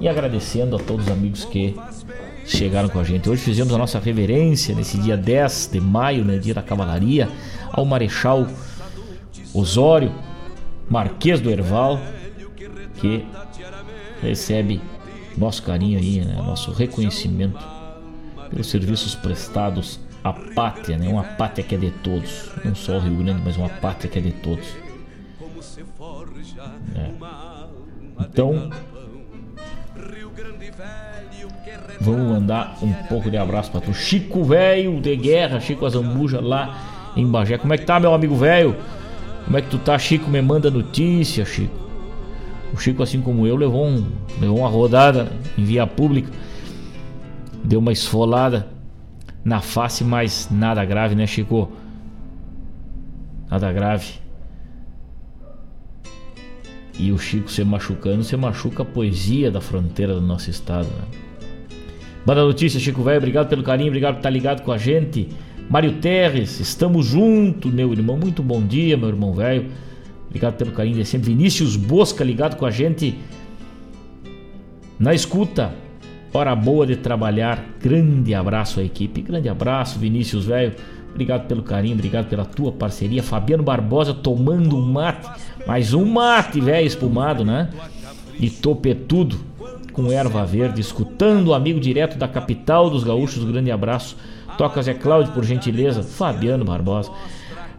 [0.00, 1.74] e agradecendo a todos os amigos que
[2.46, 3.28] chegaram com a gente.
[3.28, 7.28] Hoje fizemos a nossa reverência nesse dia 10 de maio, né, dia da cavalaria,
[7.72, 8.46] ao Marechal
[9.52, 10.12] Osório,
[10.88, 12.00] Marquês do Erval,
[12.94, 13.26] que
[14.22, 14.80] recebe
[15.36, 17.58] nosso carinho aí, né, nosso reconhecimento
[18.48, 23.00] pelos serviços prestados à pátria, né, uma pátria que é de todos, não só o
[23.00, 24.66] Rio Grande, mas uma pátria que é de todos.
[26.94, 27.10] É.
[28.20, 28.70] Então,
[32.00, 33.94] Vamos mandar um pouco de abraço para tu.
[33.94, 36.78] Chico Velho de Guerra, Chico Azambuja lá
[37.16, 37.56] em Bagé.
[37.58, 38.76] Como é que tá, meu amigo velho?
[39.44, 40.28] Como é que tu tá, Chico?
[40.28, 41.74] Me manda notícia, Chico.
[42.74, 44.06] O Chico, assim como eu, levou, um,
[44.40, 46.30] levou uma rodada em via pública.
[47.64, 48.68] Deu uma esfolada
[49.44, 51.70] na face, mas nada grave, né, Chico?
[53.50, 54.14] Nada grave.
[56.98, 61.25] E o Chico se machucando, se machuca a poesia da fronteira do nosso estado, né?
[62.26, 65.28] Manda notícia, Chico Velho, obrigado pelo carinho, obrigado por estar ligado com a gente.
[65.70, 68.16] Mário Terres, estamos juntos, meu irmão.
[68.16, 69.70] Muito bom dia, meu irmão velho.
[70.26, 71.30] Obrigado pelo carinho de sempre.
[71.30, 73.16] Vinícius Bosca ligado com a gente
[74.98, 75.72] na escuta.
[76.32, 77.64] Hora boa de trabalhar.
[77.80, 79.22] Grande abraço à equipe.
[79.22, 80.74] Grande abraço, Vinícius velho.
[81.10, 83.22] Obrigado pelo carinho, obrigado pela tua parceria.
[83.22, 85.28] Fabiano Barbosa tomando um mate.
[85.64, 87.70] Mais um mate, velho, espumado, né?
[88.38, 89.38] E topetudo
[89.96, 93.42] com erva verde, escutando o amigo direto da capital dos gaúchos.
[93.42, 94.16] Grande abraço.
[94.56, 96.02] Toca Zé Cláudio, por gentileza.
[96.02, 97.10] Fabiano Barbosa.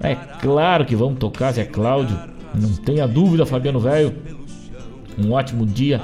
[0.01, 2.19] É claro que vamos tocar Zé Cláudio.
[2.53, 4.13] Não tenha dúvida, Fabiano Velho.
[5.17, 6.01] Um ótimo dia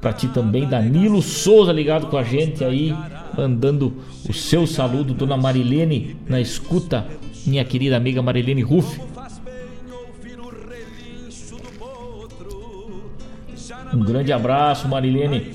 [0.00, 2.94] Pra ti também, Danilo Souza ligado com a gente aí,
[3.36, 3.94] mandando
[4.28, 7.04] o seu saludo, Dona Marilene na escuta,
[7.44, 9.00] minha querida amiga Marilene Ruff.
[13.92, 15.52] Um grande abraço, Marilene.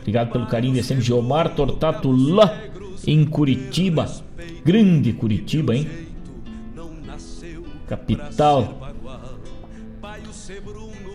[0.00, 1.04] Obrigado pelo carinho de sempre.
[1.04, 2.60] Geomar Tortato lá
[3.06, 4.10] em Curitiba.
[4.64, 5.88] Grande Curitiba, hein?
[7.86, 8.80] Capital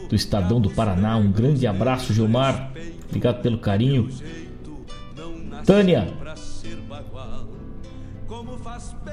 [0.09, 1.18] do Estadão do Paraná.
[1.18, 2.72] Um grande abraço, Gilmar.
[3.07, 4.09] Obrigado pelo carinho.
[5.65, 6.13] Tânia,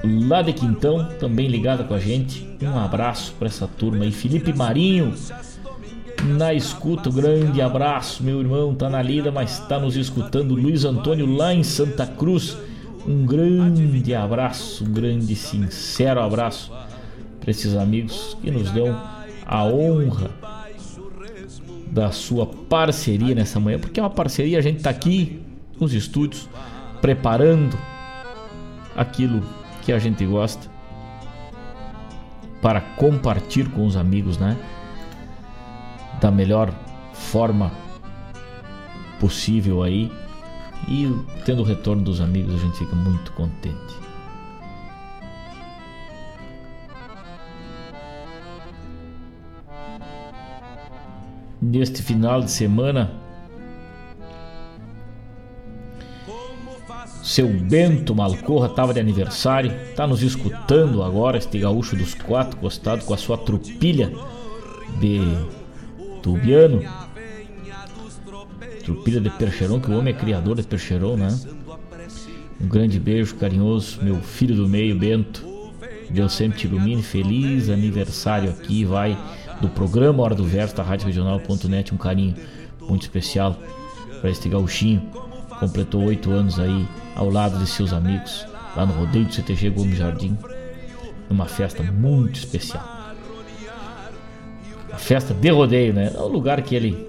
[0.05, 2.47] lá de Quintão, também ligada com a gente.
[2.63, 4.13] Um abraço para essa turma aí.
[4.13, 5.15] Felipe Marinho,
[6.37, 8.23] na escuta, um grande abraço.
[8.23, 10.55] Meu irmão tá na lida, mas tá nos escutando.
[10.55, 12.57] Luiz Antônio lá em Santa Cruz.
[13.07, 16.73] Um grande abraço, um grande sincero abraço
[17.39, 18.99] para esses amigos que nos dão
[19.45, 20.31] a honra
[21.91, 25.41] da sua parceria nessa manhã, porque é uma parceria, a gente está aqui
[25.79, 26.49] nos estúdios
[27.03, 27.77] preparando
[28.97, 29.43] aquilo
[29.83, 30.71] que a gente gosta
[32.61, 34.57] para compartilhar com os amigos, né?
[36.21, 36.73] Da melhor
[37.13, 37.71] forma
[39.21, 40.11] possível aí.
[40.89, 41.11] E
[41.45, 44.05] tendo o retorno dos amigos, a gente fica muito contente.
[51.65, 53.24] neste final de semana.
[57.25, 63.07] Seu Bento Malcorra estava de aniversário, está nos escutando agora, este gaúcho dos quatro costados
[63.07, 64.13] com a sua trupilha
[65.01, 65.21] de
[66.23, 66.83] tubiano.
[68.85, 71.35] Trupilha de Percheron, que o homem é criador de Percheron, né?
[72.61, 75.47] Um grande beijo carinhoso, meu filho do meio, Bento.
[76.11, 77.03] Deus sempre te ilumine.
[77.03, 79.17] Feliz aniversário aqui, vai
[79.63, 81.95] do programa Hora do Verso da Rádio Regional.net.
[81.95, 82.35] Um carinho
[82.83, 83.59] muito especial
[84.21, 85.09] para este gauchinho.
[85.59, 88.47] Completou oito anos aí ao lado de seus amigos
[88.77, 90.37] lá no rodeio do CTG Gomes Jardim.
[91.29, 92.83] Numa festa muito especial.
[94.93, 96.13] A festa de rodeio, né?
[96.15, 97.09] É o lugar que ele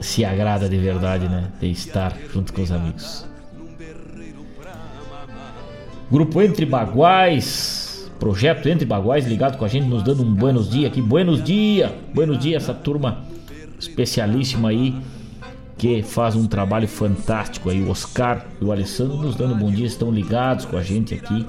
[0.00, 1.50] se agrada de verdade, né?
[1.60, 3.26] De estar junto com os amigos.
[6.10, 7.80] Grupo Entre Baguais
[8.20, 11.00] Projeto Entre Baguais ligado com a gente, nos dando um buenos dias aqui.
[11.00, 13.24] Buenos dias, buenos dias, essa turma
[13.78, 14.94] especialíssima aí
[15.80, 17.80] que faz um trabalho fantástico aí.
[17.80, 21.46] O Oscar e o Alessandro nos dando bom dia, estão ligados com a gente aqui.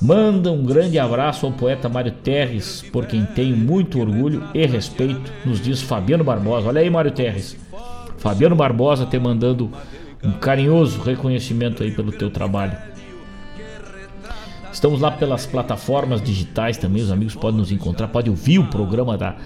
[0.00, 5.30] Manda um grande abraço ao poeta Mário Terres, por quem tenho muito orgulho e respeito,
[5.44, 6.68] nos diz Fabiano Barbosa.
[6.68, 7.58] Olha aí, Mário Terres.
[8.16, 9.70] Fabiano Barbosa te mandando
[10.24, 12.72] um carinhoso reconhecimento aí pelo teu trabalho.
[14.72, 19.18] Estamos lá pelas plataformas digitais também, os amigos podem nos encontrar, pode ouvir o programa
[19.18, 19.36] da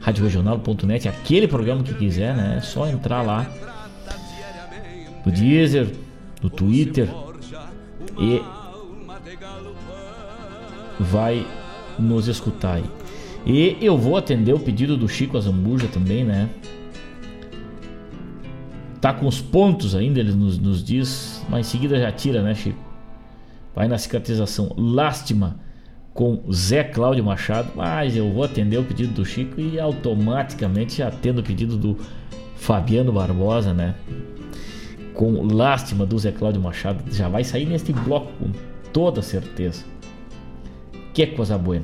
[0.00, 2.56] radioregional.net, aquele programa que quiser, né?
[2.58, 3.46] É só entrar lá
[5.24, 5.92] no Deezer,
[6.42, 7.08] no Twitter
[8.18, 8.42] e
[11.00, 11.46] vai
[11.98, 12.84] nos escutar aí.
[13.44, 16.48] E eu vou atender o pedido do Chico Azambuja também, né?
[19.00, 22.54] Tá com os pontos ainda, ele nos, nos diz, mas em seguida já tira, né,
[22.54, 22.86] Chico?
[23.76, 25.60] vai na cicatrização Lástima
[26.16, 31.42] com Zé Cláudio Machado, mas eu vou atender o pedido do Chico e automaticamente atendo
[31.42, 31.98] o pedido do
[32.56, 33.94] Fabiano Barbosa, né?
[35.12, 38.50] Com Lástima do Zé Cláudio Machado, já vai sair neste bloco com
[38.94, 39.84] toda certeza.
[41.12, 41.82] Que coisa boa.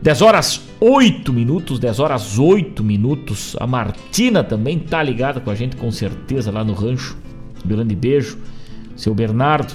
[0.00, 3.54] 10 horas 8 minutos, 10 horas 8 minutos.
[3.60, 7.18] A Martina também tá ligada com a gente com certeza lá no rancho.
[7.64, 8.38] Grande beijo.
[8.96, 9.74] Seu Bernardo,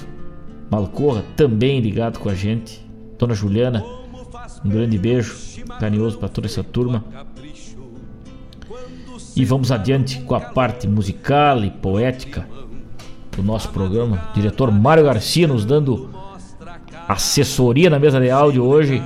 [0.70, 2.87] Malcorra, também ligado com a gente.
[3.18, 3.84] Dona Juliana,
[4.64, 5.36] um grande beijo
[5.80, 7.04] carinhoso para toda essa turma.
[9.36, 12.48] E vamos adiante com a parte musical e poética
[13.36, 14.30] do nosso programa.
[14.34, 16.10] diretor Mário Garcia nos dando
[17.08, 19.02] assessoria na mesa de áudio hoje.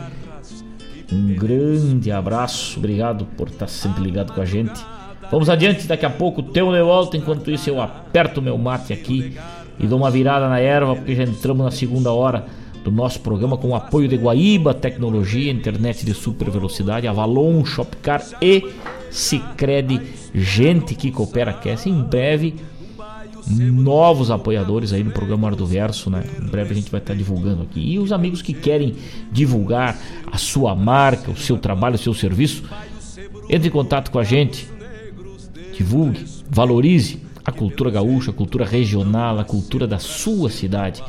[1.11, 4.81] Um grande abraço, obrigado por estar sempre ligado com a gente.
[5.29, 7.15] Vamos adiante, daqui a pouco teu de volta.
[7.17, 9.37] Enquanto isso, eu aperto meu mate aqui
[9.79, 12.45] e dou uma virada na erva, porque já entramos na segunda hora
[12.83, 18.23] do nosso programa com o apoio de Guaíba Tecnologia, internet de super velocidade, Avalon, Shopcar
[18.41, 18.71] e
[19.09, 20.01] Cicred,
[20.33, 21.89] gente que coopera Cast.
[21.89, 22.55] Em breve,
[23.47, 26.23] novos apoiadores aí no programa Hora do Verso, né?
[26.39, 27.79] Em breve a gente vai estar divulgando aqui.
[27.79, 28.95] E os amigos que querem
[29.31, 29.99] divulgar
[30.31, 32.63] a sua marca, o seu trabalho, o seu serviço,
[33.49, 34.67] entre em contato com a gente,
[35.75, 41.03] divulgue, valorize a cultura gaúcha, a cultura regional, a cultura da sua cidade.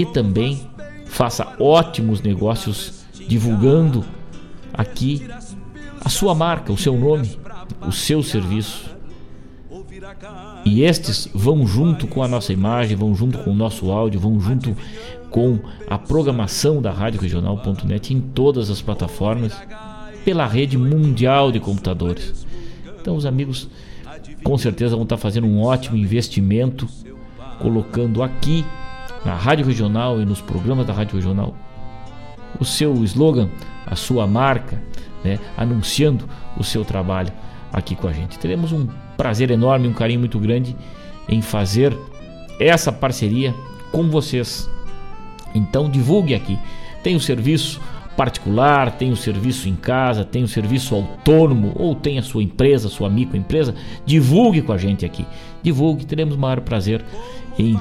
[0.00, 0.58] E também
[1.04, 4.02] faça ótimos negócios divulgando
[4.72, 5.28] aqui
[6.02, 7.38] a sua marca, o seu nome,
[7.86, 8.96] o seu serviço.
[10.64, 14.40] E estes vão junto com a nossa imagem, vão junto com o nosso áudio, vão
[14.40, 14.74] junto
[15.28, 19.52] com a programação da Rádio Regional.net em todas as plataformas,
[20.24, 22.46] pela rede mundial de computadores.
[22.98, 23.68] Então, os amigos
[24.42, 26.88] com certeza vão estar fazendo um ótimo investimento,
[27.60, 28.64] colocando aqui
[29.24, 31.54] na Rádio Regional e nos programas da Rádio Regional
[32.58, 33.48] o seu slogan,
[33.86, 34.82] a sua marca,
[35.22, 37.32] né, anunciando o seu trabalho
[37.72, 38.38] aqui com a gente.
[38.38, 40.76] Teremos um prazer enorme, um carinho muito grande
[41.28, 41.96] em fazer
[42.58, 43.54] essa parceria
[43.92, 44.68] com vocês.
[45.54, 46.58] Então divulgue aqui.
[47.02, 47.80] Tem o serviço
[48.16, 52.88] particular, tem o serviço em casa, tem o serviço autônomo ou tem a sua empresa,
[52.88, 53.74] sua microempresa,
[54.04, 55.24] divulgue com a gente aqui.
[55.62, 57.04] Divulgue, teremos o maior prazer
[57.58, 57.80] em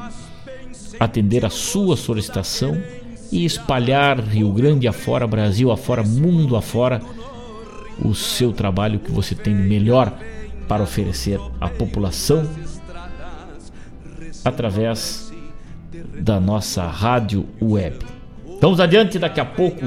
[0.99, 2.81] atender a sua solicitação
[3.31, 7.01] e espalhar Rio Grande afora, Brasil afora, mundo afora
[8.03, 10.13] o seu trabalho que você tem melhor
[10.67, 12.47] para oferecer à população
[14.43, 15.31] através
[16.19, 17.97] da nossa rádio web.
[18.61, 19.85] Vamos adiante, daqui a pouco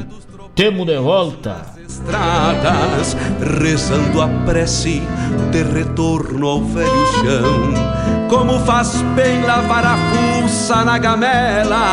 [0.54, 1.72] temos de volta.
[1.86, 3.14] Estradas,
[3.60, 5.02] rezando a prece
[5.50, 8.11] de retorno ao velho chão.
[8.32, 11.84] Como faz bem lavar a fuça na gamela,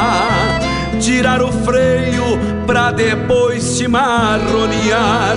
[0.97, 5.35] tirar o freio pra depois te marronear.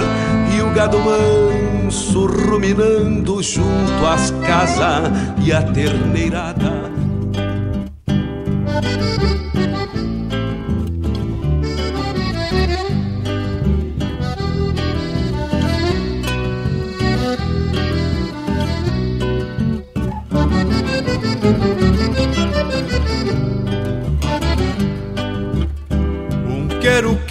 [0.56, 5.10] E o gado manso ruminando junto às casas
[5.44, 6.91] e a terneirada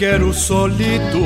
[0.02, 1.22] quero, solito,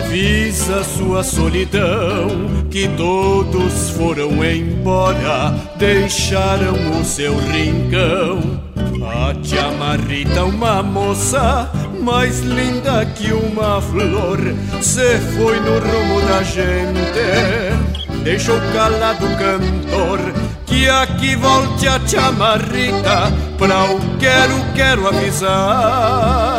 [0.00, 2.28] avisa sua solidão,
[2.70, 8.60] que todos foram embora, deixaram o seu rincão.
[9.02, 11.70] A tia Marita, uma moça
[12.02, 14.38] mais linda que uma flor,
[14.82, 20.18] se foi no rumo da gente, deixou calado o cantor.
[20.66, 26.57] Que aqui volte a tia Marita, pra o quero, quero avisar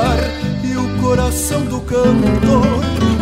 [1.10, 2.68] coração do cantor.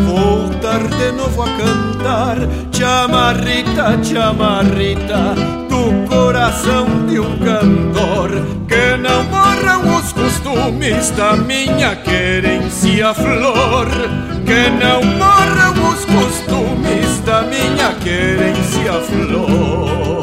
[0.05, 2.37] Voltar de novo a cantar.
[2.69, 5.33] Chamarrita, chamarrita
[5.69, 8.29] do coração de um cantor.
[8.67, 13.87] Que não morram os costumes da minha querência flor.
[14.45, 20.16] Que não morram os costumes da minha querência flor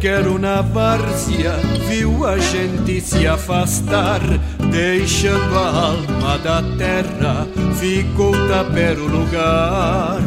[0.00, 1.52] quero, na várzea,
[1.88, 4.20] viu a gente se afastar,
[4.70, 7.46] deixando a alma da terra,
[7.78, 10.20] ficou tapero o lugar.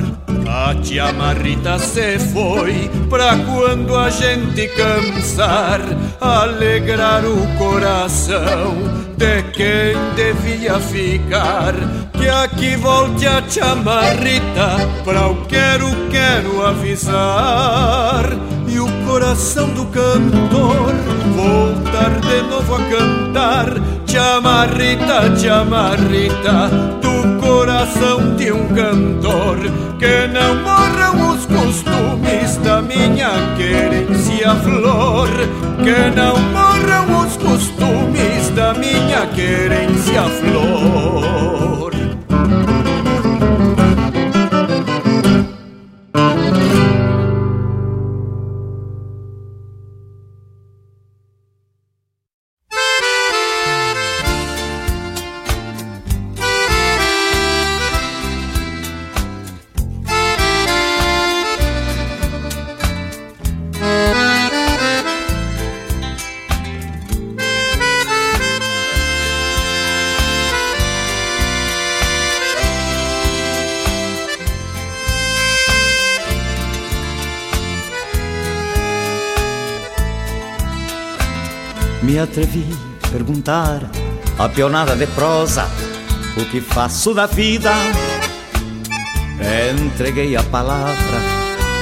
[0.47, 5.79] A tia Marita se foi pra quando a gente cansar,
[6.19, 8.75] alegrar o coração
[9.15, 11.75] de quem devia ficar.
[12.13, 18.48] Que aqui volte a tia Marita pra o quero, quero avisar
[19.19, 20.93] coração do cantor
[21.35, 23.65] voltar de novo a cantar.
[24.07, 26.69] Chamarrita, chamarrita,
[27.01, 29.57] do coração de um cantor,
[29.99, 35.29] que não morram os costumes da minha querência flor,
[35.83, 41.28] que não morram os costumes da minha querência flor.
[82.19, 82.65] Atrevi
[83.01, 83.81] a perguntar
[84.37, 85.65] a pionada de prosa
[86.35, 87.71] o que faço da vida.
[89.85, 91.19] Entreguei a palavra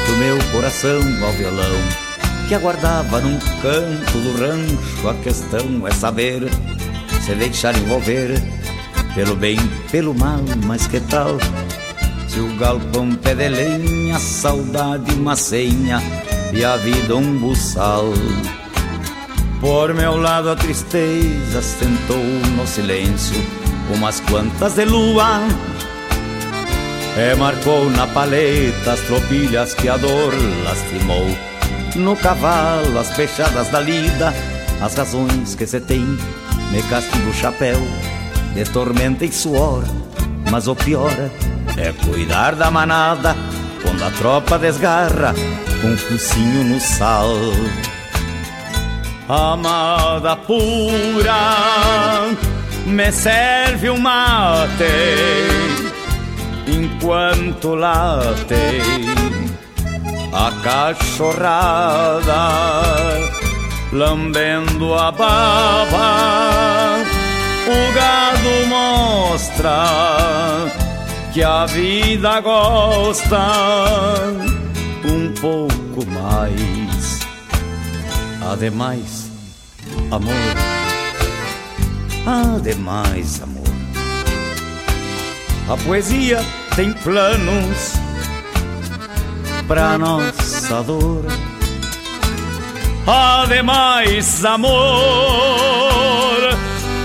[0.05, 2.07] do meu coração ao violão
[2.47, 5.09] que aguardava num canto do rancho.
[5.09, 6.43] A questão é saber
[7.21, 8.41] se deixar envolver
[9.15, 9.57] pelo bem,
[9.91, 11.37] pelo mal, mas que tal?
[12.27, 15.99] Se o galpão pé de lenha, saudade uma senha
[16.53, 18.13] e a vida um buçal.
[19.59, 22.23] Por meu lado a tristeza sentou
[22.55, 23.35] no silêncio
[23.93, 25.41] umas quantas de lua
[27.37, 31.25] marcou na paleta as tropilhas que a dor lastimou.
[31.95, 34.31] No cavalo as fechadas da lida
[34.79, 36.05] As razões que se tem
[36.71, 37.79] Me castigo o chapéu
[38.53, 39.83] De tormenta e suor.
[40.51, 41.11] Mas o pior
[41.75, 43.35] é cuidar da manada
[43.81, 45.33] Quando a tropa desgarra
[45.81, 47.31] Com um focinho no sal
[49.29, 52.29] Amada pura,
[52.85, 54.85] me serve um mate
[56.65, 58.81] enquanto late
[60.31, 62.23] a cachorrada,
[63.91, 67.03] lambendo a baba.
[67.67, 69.87] O gado mostra
[71.33, 73.45] que a vida gosta
[75.03, 76.86] um pouco mais.
[78.51, 79.29] Ademais,
[80.09, 80.33] amor.
[82.25, 83.67] Ademais, amor.
[85.69, 86.39] A poesia
[86.73, 87.93] tem planos
[89.67, 91.25] pra nossa dor.
[93.05, 94.77] Ademais, amor.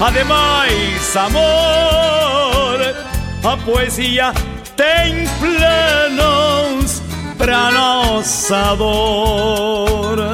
[0.01, 2.81] Ademais, amor.
[3.43, 4.32] A poesia
[4.77, 7.02] tem planos
[7.36, 10.31] pra nossa dor.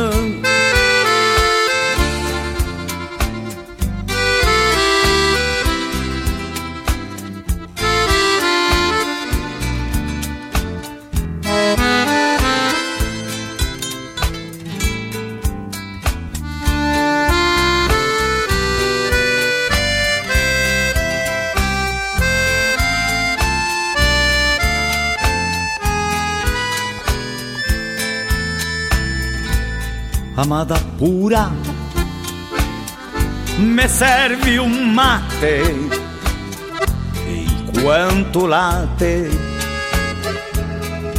[30.39, 31.51] Amada pura,
[33.59, 35.65] me serve um mate
[37.27, 39.31] enquanto late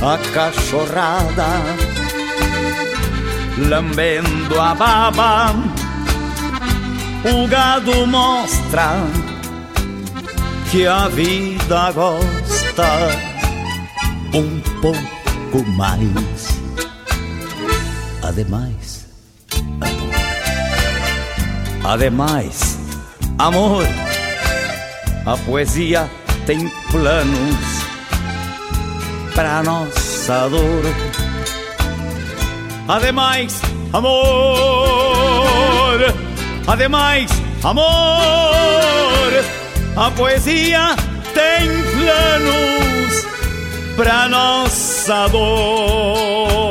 [0.01, 1.49] a cachorrada,
[3.67, 5.53] lambendo a baba,
[7.25, 9.03] o gado mostra
[10.71, 12.87] que a vida gosta
[14.33, 16.57] um pouco mais.
[18.23, 18.88] Ademais,
[21.89, 22.77] Ademais,
[23.39, 23.83] amor,
[25.25, 26.07] a poesia
[26.45, 27.65] tem planos
[29.33, 30.83] para nossa dor.
[32.87, 33.59] Ademais,
[33.91, 34.19] amor,
[36.67, 37.31] ademais,
[37.63, 37.83] amor,
[39.95, 40.95] a poesia
[41.33, 41.67] tem
[41.97, 43.25] planos
[43.97, 46.68] para nossa dor.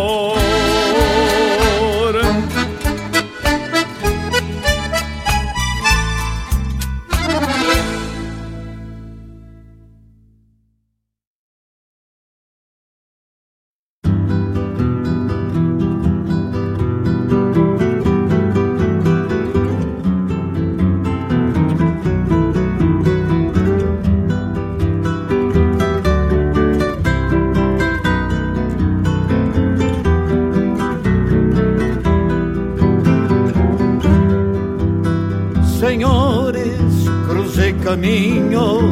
[37.89, 38.82] Caminhos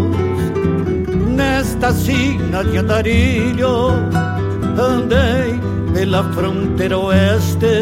[1.36, 3.90] nesta sina de andarilho
[4.78, 5.60] andei
[5.92, 7.76] pela fronteira oeste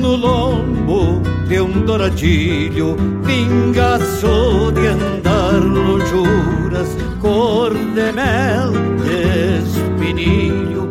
[0.00, 6.88] no lombo de um douradilho pingaço de andar lonjuras
[7.20, 8.72] cor de mel
[9.04, 10.88] de espinilho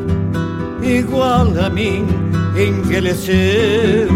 [0.83, 2.05] igual a mim
[2.55, 4.09] envelheceu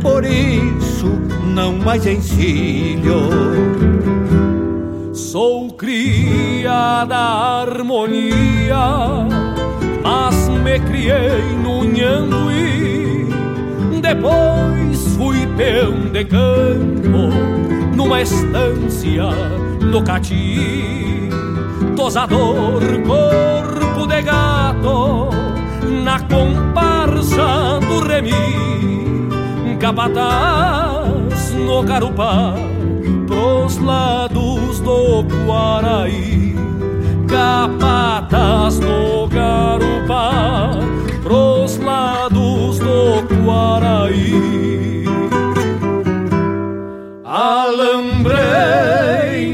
[0.00, 1.08] por isso
[1.52, 3.93] não mais encilho
[5.34, 9.26] Sou cria da harmonia,
[10.00, 13.26] mas me criei no Nhanguí.
[14.00, 17.34] Depois fui peão de campo,
[17.96, 19.24] numa estância
[19.80, 21.28] do Cati.
[21.96, 25.30] Tosador, corpo de gato,
[26.04, 28.30] na comparsa do remi.
[29.80, 32.54] Capataz no carupá,
[33.26, 34.53] pros lados
[34.84, 36.54] do Guaraí,
[37.26, 40.72] capataz do Garupá,
[41.22, 45.04] pros lados do Guaraí.
[47.24, 48.36] Alambrei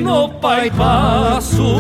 [0.03, 1.77] no Pai Passo,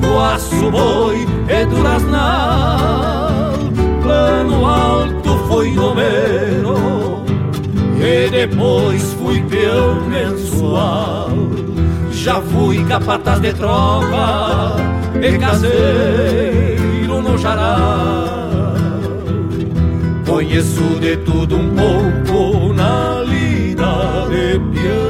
[0.00, 3.54] Guaço Boi e Duraznal,
[4.02, 7.24] plano alto foi número
[8.00, 11.30] e depois fui peão mensual.
[12.22, 14.76] Já fui capataz de tropa
[15.22, 18.74] E caseiro no Jará
[20.28, 25.09] Conheço de tudo um pouco na lida de peão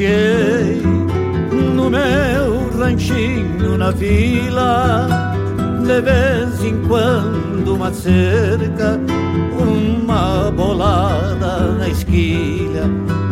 [0.00, 5.08] no meu ranchinho na vila.
[5.84, 8.98] De vez em quando uma cerca,
[9.58, 12.84] uma bolada na esquilha.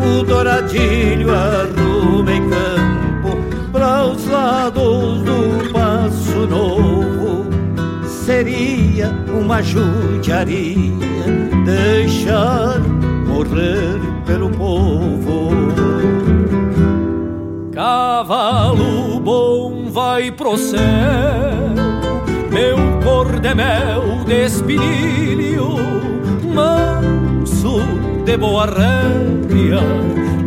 [0.03, 3.39] O douradilho arruma em campo
[3.73, 7.47] para os lados do Passo Novo.
[8.07, 10.77] Seria uma judiaria
[11.65, 12.81] deixar
[13.27, 14.10] morrer
[18.21, 20.79] Cavalo bom vai pro céu,
[22.51, 25.77] meu cordemel de espinilho,
[26.55, 27.79] manso
[28.23, 29.81] de boa rédea,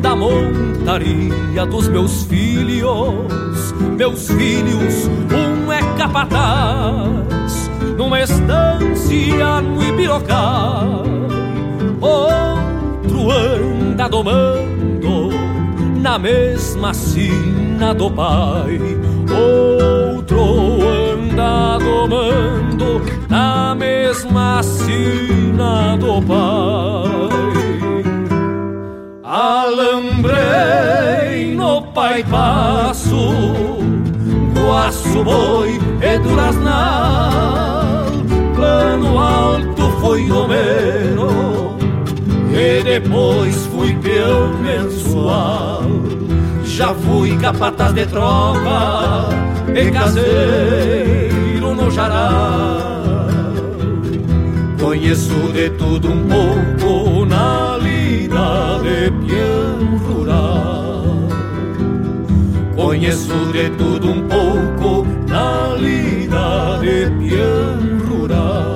[0.03, 3.73] da montaria dos meus filhos.
[3.97, 10.83] Meus filhos, um é capataz, numa estância no Ibirocá,
[11.99, 14.73] outro anda domando
[16.03, 16.93] na mesma
[17.91, 18.79] do pai.
[19.29, 28.03] Outro anda domando na mesma sina do pai.
[29.23, 30.43] Alambrei
[31.55, 33.33] no pai passo,
[34.53, 38.05] guaço boi e duraznal,
[38.55, 41.73] plano alto foi Homero
[42.51, 45.81] e depois fui peão mensual.
[46.75, 49.29] Já fui capataz de tropa
[49.75, 52.95] e caseiro no Jará.
[54.81, 61.05] Conheço de tudo um pouco na lida de peão rural.
[62.75, 68.72] Conheço de tudo um pouco na lida de peão rural.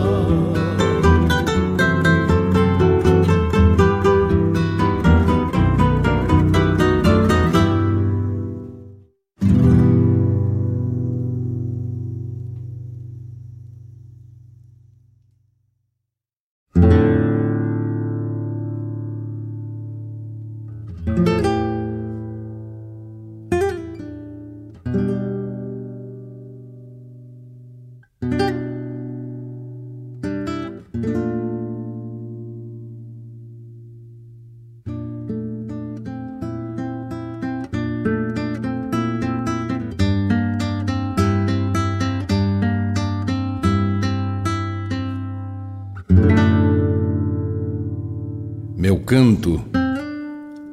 [49.18, 49.60] Canto,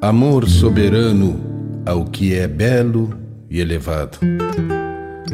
[0.03, 3.19] amor soberano ao que é belo
[3.49, 4.19] e elevado.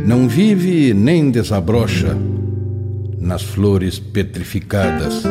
[0.07, 2.17] Não vive nem desabrocha
[3.19, 5.25] nas flores petrificadas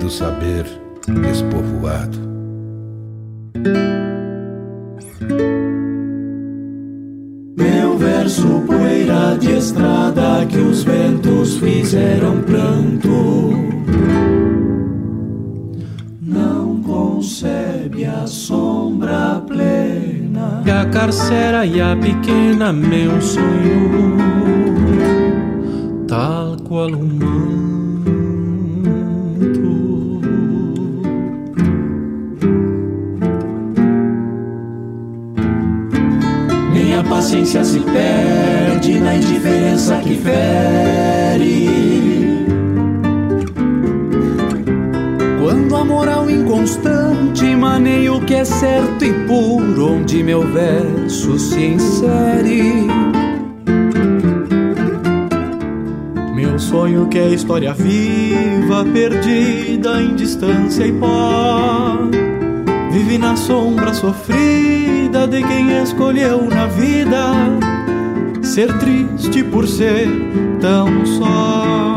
[0.00, 0.66] do saber
[1.06, 2.29] despovoado.
[22.72, 24.16] Meu sonho,
[26.06, 27.59] tal qual um
[51.20, 52.86] verso se insere.
[56.34, 61.98] Meu sonho que é história viva, perdida em distância e pó.
[62.90, 67.34] Vive na sombra sofrida de quem escolheu na vida
[68.42, 70.08] ser triste por ser
[70.60, 71.96] tão só.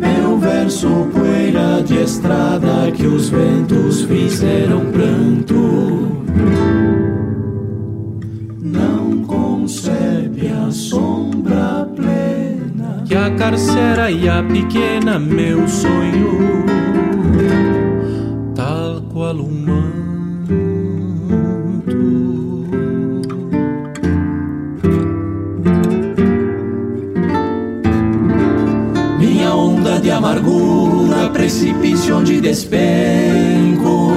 [0.00, 5.67] Meu verso poeira de estrada que os ventos fizeram pranto.
[15.68, 16.64] Sonho,
[18.54, 19.68] tal qual um
[30.00, 34.12] de amargura, precipício onde despenco.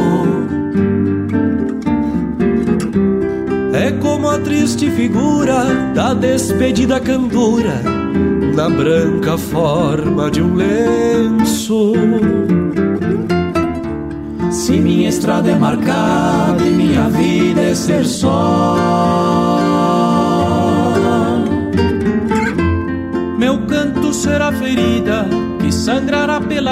[3.73, 7.81] É como a triste figura da despedida candura,
[8.55, 10.70] na branca forma de um lenço.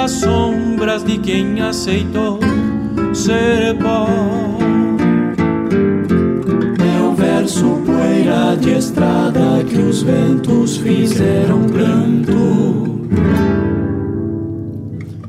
[0.00, 2.40] Pelas sombras de quem aceitou
[3.12, 4.08] ser pó.
[6.78, 13.08] Meu verso poeira de estrada que os ventos fizeram pranto.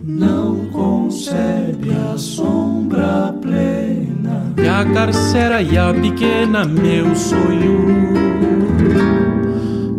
[0.05, 4.53] Não concebe a sombra plena.
[4.57, 8.13] E a carcera e a pequena, meu sonho,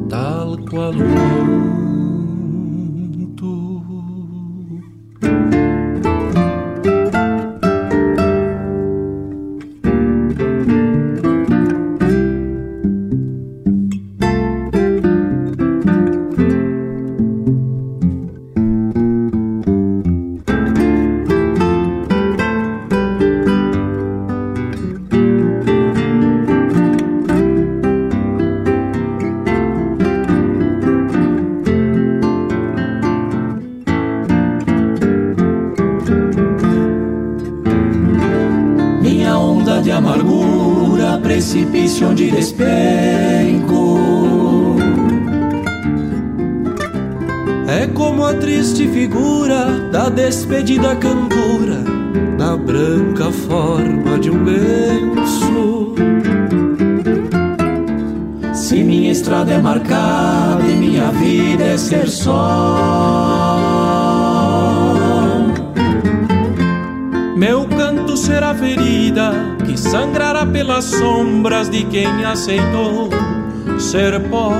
[0.08, 1.31] tal qual o
[50.52, 51.82] despedida cantora
[52.38, 55.94] na branca forma de um lenço.
[58.54, 62.38] Se minha estrada é marcada e minha vida é ser só,
[67.36, 69.51] meu canto será ferida
[69.82, 73.10] sangrará pelas sombras de quem aceitou
[73.78, 74.52] ser pó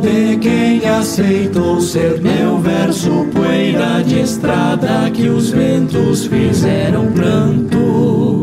[0.00, 8.33] de quem aceitou ser meu verso poeira de estrada que os ventos fizeram pranto.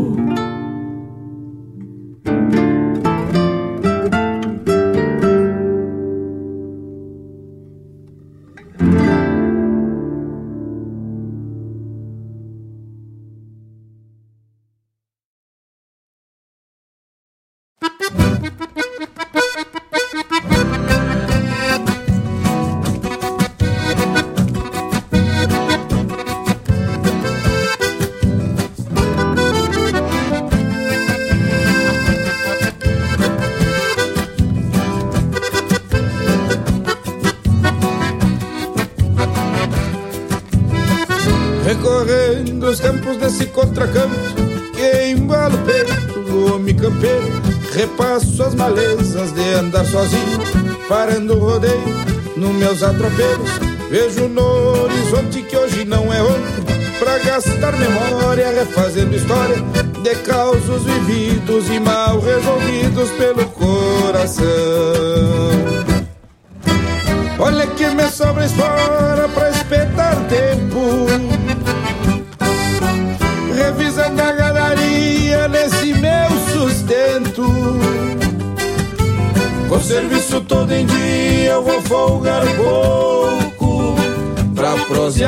[52.82, 53.50] Meus atropelos.
[53.90, 56.64] Vejo no horizonte que hoje não é ontem,
[56.98, 59.81] pra gastar memória, refazendo história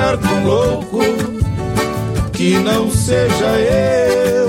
[0.04, 0.98] prosear com louco
[2.32, 4.48] que não seja eu.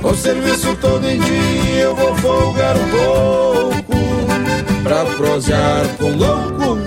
[0.00, 3.94] Com serviço todo em dia eu vou folgar pouco
[4.82, 6.78] Pra prosear com louco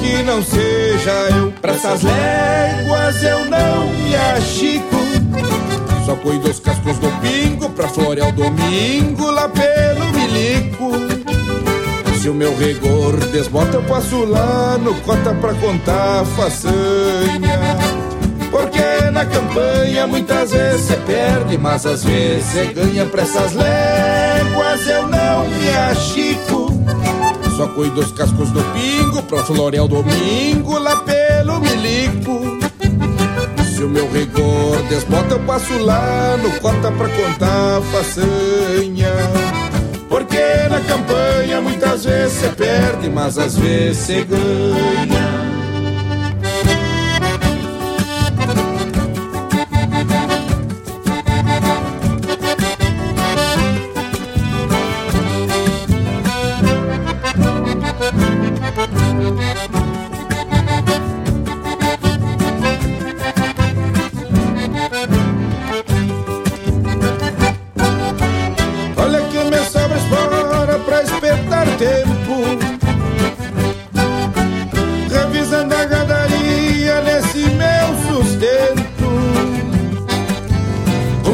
[0.00, 1.52] que não seja eu.
[1.52, 4.96] Pra essas léguas eu não me achico.
[6.04, 11.11] Só cuido dos cascos do pingo pra florear o domingo lá pelo milico.
[12.22, 17.58] Se o meu rigor desbota, eu passo lá no cota pra contar façanha.
[18.48, 24.86] Porque na campanha muitas vezes você perde, mas às vezes você ganha pra essas léguas.
[24.86, 26.68] Eu não me achico.
[27.56, 32.56] Só cuido dos cascos do pingo pra florear o domingo lá pelo milico.
[33.74, 39.10] Se o meu rigor desbota, eu passo lá no cota pra contar façanha.
[40.08, 40.38] Porque
[40.70, 41.31] na campanha
[41.62, 44.91] muitas vezes você perde, mas às vezes você ganha.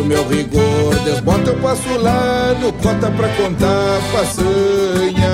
[0.00, 5.30] o meu rigor desbota, eu passo lá no cota pra contar façanha.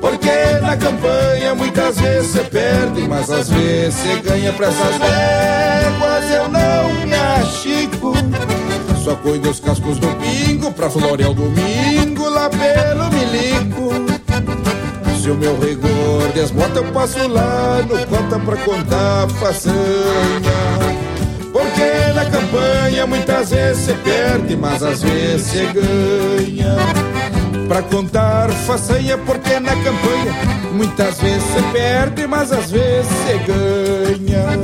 [0.00, 6.30] Porque na campanha muitas vezes você perde, mas às vezes você ganha pra essas léguas.
[6.30, 8.12] Eu não me achico.
[9.02, 13.92] Só cuido dos cascos do pingo pra florear o domingo lá pelo milico.
[15.20, 20.53] Se o meu rigor desbota, eu passo lá no conta pra contar façanha.
[22.14, 26.76] Na campanha muitas vezes você perde, mas às vezes você ganha.
[27.68, 30.32] Pra contar façanha, porque na campanha
[30.72, 34.63] muitas vezes você perde, mas às vezes você ganha.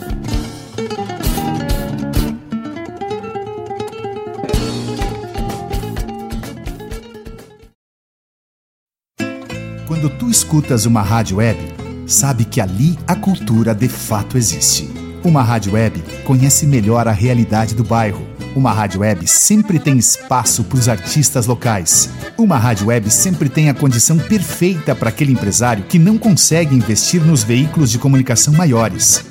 [10.31, 11.59] Escutas uma rádio web,
[12.07, 14.89] sabe que ali a cultura de fato existe.
[15.23, 18.25] Uma rádio web conhece melhor a realidade do bairro.
[18.55, 22.09] Uma rádio web sempre tem espaço para os artistas locais.
[22.37, 27.21] Uma rádio web sempre tem a condição perfeita para aquele empresário que não consegue investir
[27.21, 29.25] nos veículos de comunicação maiores.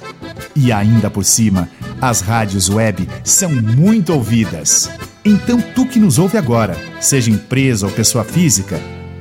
[0.55, 1.69] E ainda por cima,
[2.01, 4.91] as rádios web são muito ouvidas.
[5.25, 8.81] Então, tu que nos ouve agora, seja empresa ou pessoa física,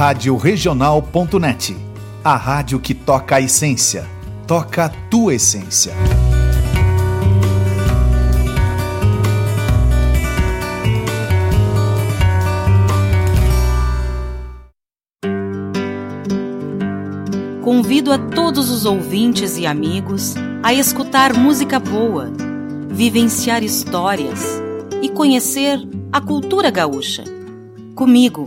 [0.00, 1.76] Radioregional.net.
[2.24, 4.08] A rádio que toca a essência.
[4.46, 5.92] Toca a tua essência.
[17.62, 22.32] Convido a todos os ouvintes e amigos a escutar música boa,
[22.88, 24.62] vivenciar histórias
[25.02, 25.78] e conhecer
[26.10, 27.22] a cultura gaúcha.
[27.94, 28.46] Comigo,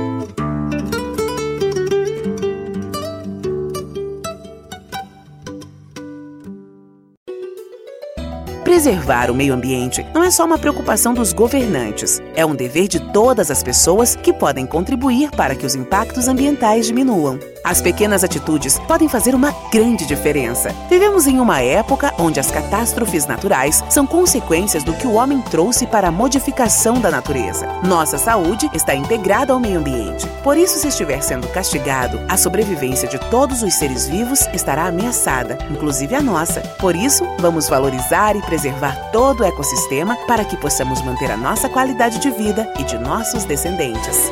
[8.71, 13.01] Preservar o meio ambiente não é só uma preocupação dos governantes, é um dever de
[13.11, 17.37] todas as pessoas que podem contribuir para que os impactos ambientais diminuam.
[17.63, 20.73] As pequenas atitudes podem fazer uma grande diferença.
[20.89, 25.85] Vivemos em uma época onde as catástrofes naturais são consequências do que o homem trouxe
[25.85, 27.67] para a modificação da natureza.
[27.83, 30.27] Nossa saúde está integrada ao meio ambiente.
[30.43, 35.57] Por isso, se estiver sendo castigado, a sobrevivência de todos os seres vivos estará ameaçada,
[35.69, 36.61] inclusive a nossa.
[36.79, 41.69] Por isso, vamos valorizar e preservar todo o ecossistema para que possamos manter a nossa
[41.69, 44.31] qualidade de vida e de nossos descendentes.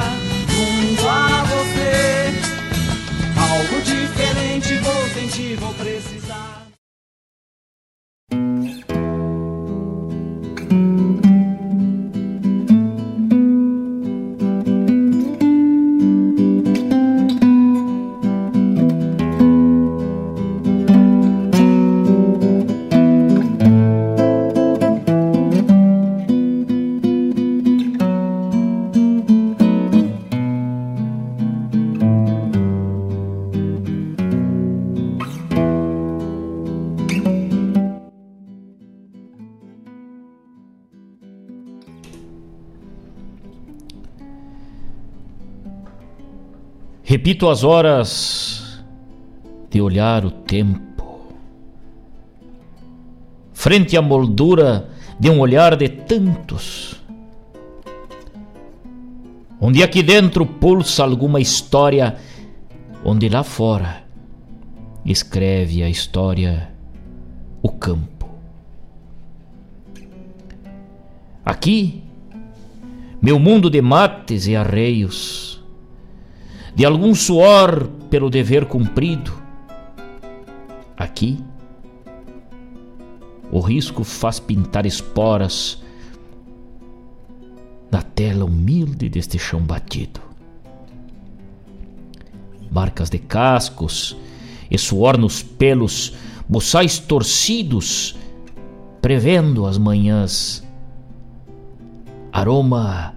[47.21, 48.83] Repito as horas
[49.69, 51.21] de olhar o tempo,
[53.53, 54.89] frente à moldura
[55.19, 56.99] de um olhar de tantos,
[59.59, 62.15] onde aqui dentro pulsa alguma história,
[63.05, 64.03] onde lá fora
[65.05, 66.73] escreve a história
[67.61, 68.27] o campo.
[71.45, 72.01] Aqui,
[73.21, 75.50] meu mundo de mates e arreios,
[76.73, 79.33] de algum suor pelo dever cumprido.
[80.95, 81.43] Aqui,
[83.51, 85.81] o risco faz pintar esporas
[87.91, 90.21] na tela humilde deste chão batido.
[92.71, 94.15] Marcas de cascos
[94.69, 96.13] e suor nos pelos,
[96.47, 98.15] buçais torcidos,
[99.01, 100.63] prevendo as manhãs.
[102.31, 103.13] Aroma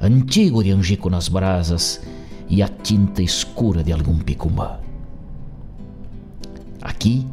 [0.00, 2.02] antigo de angico nas brasas
[2.48, 4.78] e a tinta escura de algum picumã.
[6.80, 7.26] Aqui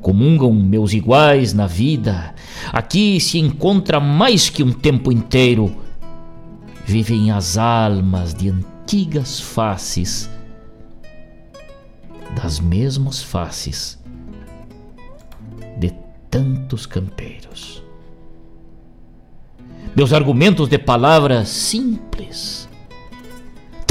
[0.00, 2.34] comungam meus iguais na vida,
[2.72, 5.74] aqui se encontra mais que um tempo inteiro.
[6.84, 10.28] Vivem as almas de antigas faces,
[12.36, 13.98] das mesmas faces
[15.78, 15.94] de
[16.30, 17.82] tantos campeiros.
[19.96, 22.63] Meus argumentos de palavras simples,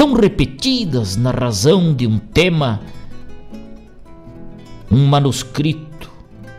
[0.04, 2.82] tão repetidas na razão de um tema,
[4.90, 6.10] um manuscrito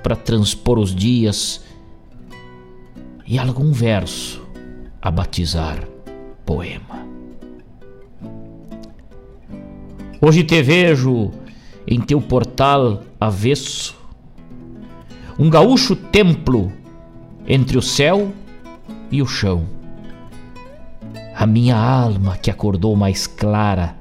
[0.02, 1.64] para transpor os dias
[3.24, 4.42] e algum verso
[5.00, 5.88] a batizar
[6.44, 7.06] poema.
[10.20, 11.30] Hoje te vejo
[11.86, 13.96] em teu portal avesso,
[15.38, 16.74] um gaúcho templo
[17.48, 18.34] entre o céu
[19.12, 19.75] e o chão
[21.38, 23.98] a minha alma que acordou mais clara,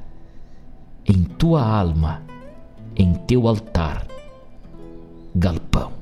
[1.04, 2.22] em tua alma,
[2.96, 4.06] em teu altar,
[5.34, 5.92] galpão.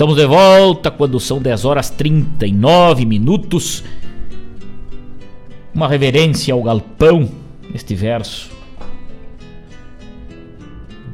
[0.00, 3.84] Estamos de volta quando são 10 horas 39 minutos.
[5.74, 7.30] uma reverência ao galpão
[7.70, 8.50] neste verso.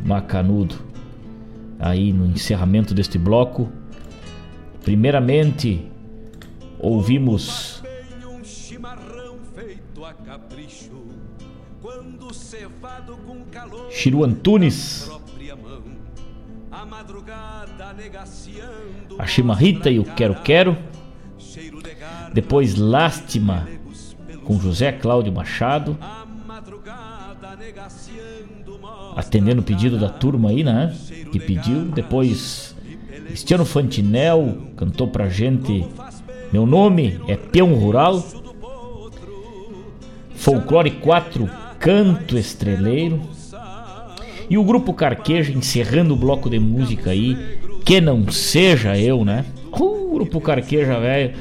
[0.05, 0.77] Macanudo.
[1.81, 3.69] Aí no encerramento deste bloco,
[4.85, 5.85] primeiramente
[6.79, 7.83] ouvimos
[13.91, 15.11] Chiru Antunes,
[19.19, 20.77] a Chimarrita e o Quero Quero,
[22.33, 23.69] depois Lástima
[24.45, 25.99] com José Cláudio Machado,
[29.17, 30.95] atendendo o pedido da turma aí, né?
[31.33, 31.87] Que pediu.
[31.87, 32.77] Depois,
[33.27, 35.85] Cristiano Fantinel cantou pra gente.
[36.53, 38.23] Meu nome é Peão Rural.
[40.35, 43.21] Folclore 4, Canto Estreleiro.
[44.49, 47.59] E o grupo Carqueja encerrando o bloco de música aí.
[47.87, 49.47] Que não seja eu, né?
[49.73, 51.35] Uh, grupo Carqueja, velho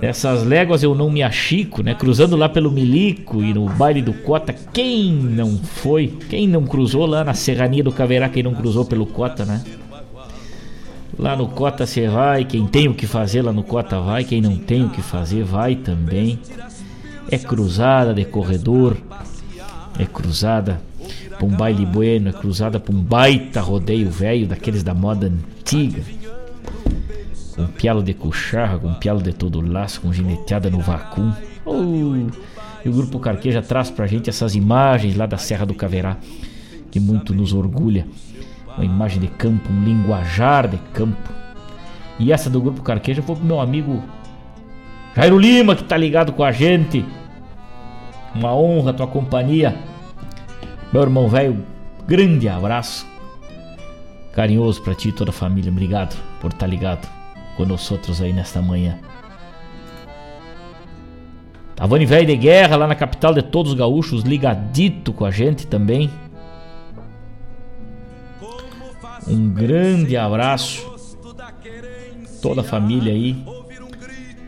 [0.00, 1.94] Nessas léguas eu não me achico, né?
[1.94, 6.08] Cruzando lá pelo Milico e no baile do Cota, quem não foi?
[6.28, 8.28] Quem não cruzou lá na Serrania do Caverá?
[8.28, 9.64] Quem não cruzou pelo Cota, né?
[11.18, 14.42] Lá no Cota você vai, quem tem o que fazer lá no Cota vai, quem
[14.42, 16.38] não tem o que fazer vai também.
[17.30, 18.98] É cruzada de corredor,
[19.98, 20.82] é cruzada
[21.36, 26.02] pra um baile bueno, é cruzada pra um baita rodeio velho daqueles da moda antiga
[27.54, 31.32] com pialo de cucharra, com pialo de todo laço, com gineteada no vacum.
[32.84, 36.16] E o Grupo Carqueja traz pra gente essas imagens lá da Serra do Caverá,
[36.90, 38.06] que muito nos orgulha.
[38.76, 41.32] Uma imagem de campo, um linguajar de campo.
[42.18, 44.02] E essa do Grupo Carqueja foi pro meu amigo
[45.14, 47.04] Jairo Lima, que tá ligado com a gente.
[48.34, 49.76] Uma honra a tua companhia.
[50.94, 51.58] Meu irmão velho,
[52.06, 53.04] grande abraço.
[54.32, 55.68] Carinhoso para ti e toda a família.
[55.68, 57.08] Obrigado por estar tá ligado
[57.90, 59.00] outros aí nesta manhã.
[61.74, 65.66] Tavani Velho de Guerra, lá na capital de todos os gaúchos, ligadito com a gente
[65.66, 66.08] também.
[69.26, 70.94] Um grande abraço.
[72.40, 73.44] Toda a família aí.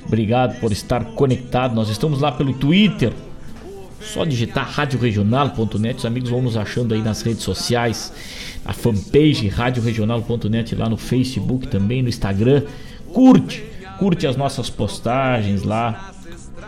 [0.06, 1.74] Obrigado por estar conectado.
[1.74, 3.12] Nós estamos lá pelo Twitter.
[4.12, 5.98] Só digitar radioregional.net.
[5.98, 8.12] Os amigos vão nos achando aí nas redes sociais.
[8.64, 12.62] A fanpage radioregional.net lá no Facebook também, no Instagram
[13.16, 13.64] curte,
[13.98, 16.10] curte as nossas postagens lá,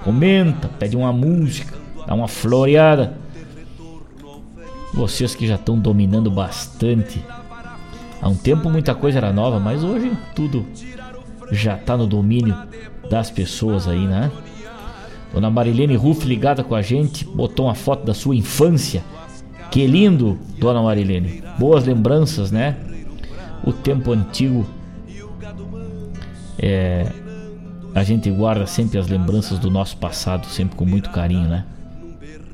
[0.03, 1.75] comenta, pede uma música,
[2.07, 3.19] dá uma floreada.
[4.95, 7.23] Vocês que já estão dominando bastante.
[8.21, 10.67] Há um tempo muita coisa era nova, mas hoje tudo
[11.53, 12.57] já está no domínio
[13.11, 14.31] das pessoas aí, né?
[15.33, 19.05] Dona Marilene Ruff ligada com a gente, botou uma foto da sua infância.
[19.71, 21.43] Que lindo, Dona Marilene.
[21.59, 22.77] Boas lembranças, né?
[23.65, 24.67] O tempo antigo
[26.59, 27.07] é,
[27.95, 31.65] a gente guarda sempre as lembranças do nosso passado, sempre com muito carinho, né?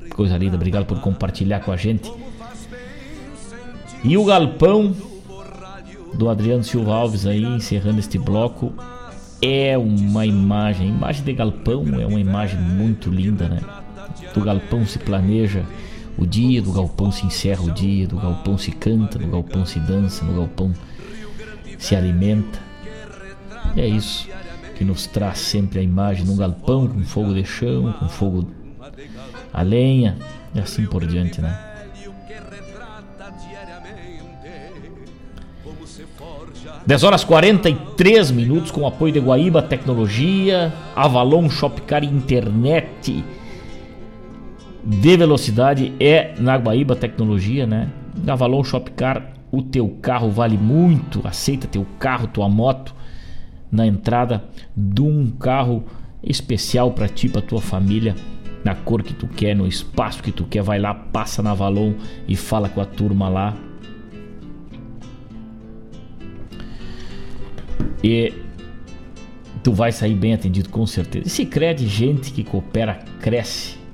[0.09, 2.11] Coisa linda, obrigado por compartilhar com a gente.
[4.03, 4.95] E o galpão
[6.13, 8.73] do Adriano Silva Alves aí, encerrando este bloco,
[9.41, 13.61] é uma imagem, imagem de galpão é uma imagem muito linda, né?
[14.33, 15.63] Do galpão se planeja
[16.17, 19.79] o dia, do galpão se encerra o dia, do galpão se canta, do galpão se
[19.79, 20.73] dança, no galpão
[21.77, 22.59] se alimenta.
[23.75, 24.27] E é isso
[24.75, 28.49] que nos traz sempre a imagem de um galpão com fogo de chão, com fogo
[29.53, 30.17] a lenha
[30.53, 31.74] e assim por diante, né?
[36.85, 43.25] Dez horas 43 minutos com apoio de Guaíba Tecnologia, Avalon Shopcar Internet
[44.83, 47.89] de velocidade é na Guaíba Tecnologia, né?
[48.27, 52.93] Avalon Shopcar, o teu carro vale muito, aceita teu carro, tua moto
[53.71, 54.43] na entrada
[54.77, 55.85] de um carro
[56.21, 58.13] especial para ti, para tua família,
[58.63, 60.61] na cor que tu quer, no espaço que tu quer.
[60.61, 61.95] Vai lá, passa na Valon
[62.27, 63.55] e fala com a turma lá.
[68.03, 68.33] E
[69.63, 71.27] tu vai sair bem atendido com certeza.
[71.27, 73.85] E se crede gente que coopera, cresce.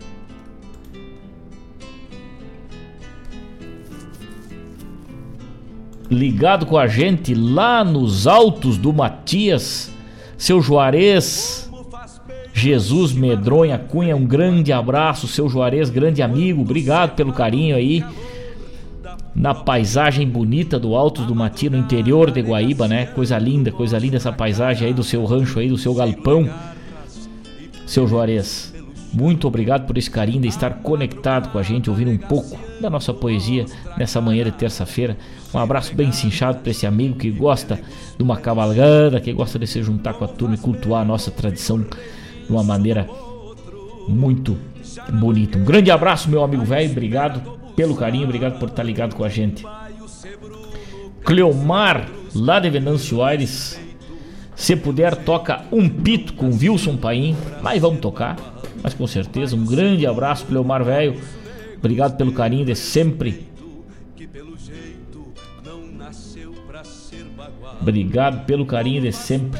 [6.12, 9.90] ligado com a gente lá nos altos do Matias,
[10.38, 11.72] seu Juarez,
[12.54, 18.04] Jesus Medronha Cunha, um grande abraço, seu Juarez, grande amigo, obrigado pelo carinho aí.
[19.34, 23.06] Na paisagem bonita do Altos do Matias, no interior de Guaíba, né?
[23.08, 26.50] Coisa linda, coisa linda essa paisagem aí do seu rancho aí, do seu galpão.
[27.86, 28.74] Seu Juarez,
[29.14, 32.90] muito obrigado por esse carinho de estar conectado com a gente, ouvindo um pouco da
[32.90, 33.66] nossa poesia
[33.98, 35.18] nessa manhã de terça-feira.
[35.54, 37.80] Um abraço bem cinchado para esse amigo que gosta
[38.18, 41.30] de uma cavalgada, que gosta de se juntar com a turma e cultuar a nossa
[41.30, 41.88] tradição de
[42.50, 43.08] uma maneira
[44.08, 44.58] muito
[45.12, 45.58] bonito.
[45.58, 46.92] Um grande abraço, meu amigo velho.
[46.92, 49.66] Obrigado pelo carinho, obrigado por estar ligado com a gente.
[51.24, 53.80] Cleomar, lá de Venâncio Aires.
[54.56, 57.36] Se puder, toca um pito com Wilson Paim.
[57.62, 58.38] Mas vamos tocar,
[58.82, 59.56] mas com certeza.
[59.56, 61.20] Um grande abraço, Cleomar velho.
[61.78, 63.48] Obrigado pelo carinho de sempre.
[67.82, 69.60] Obrigado pelo carinho de sempre.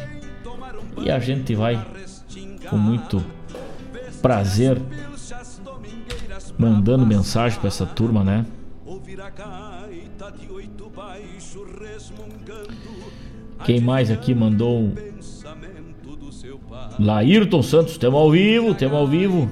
[1.04, 1.84] E a gente vai
[2.70, 3.24] com muito
[4.22, 4.80] prazer
[6.62, 8.46] mandando mensagem para essa turma, né?
[13.66, 14.94] Quem mais aqui mandou?
[17.00, 19.50] Laírton Santos, temos ao vivo, temos ao vivo.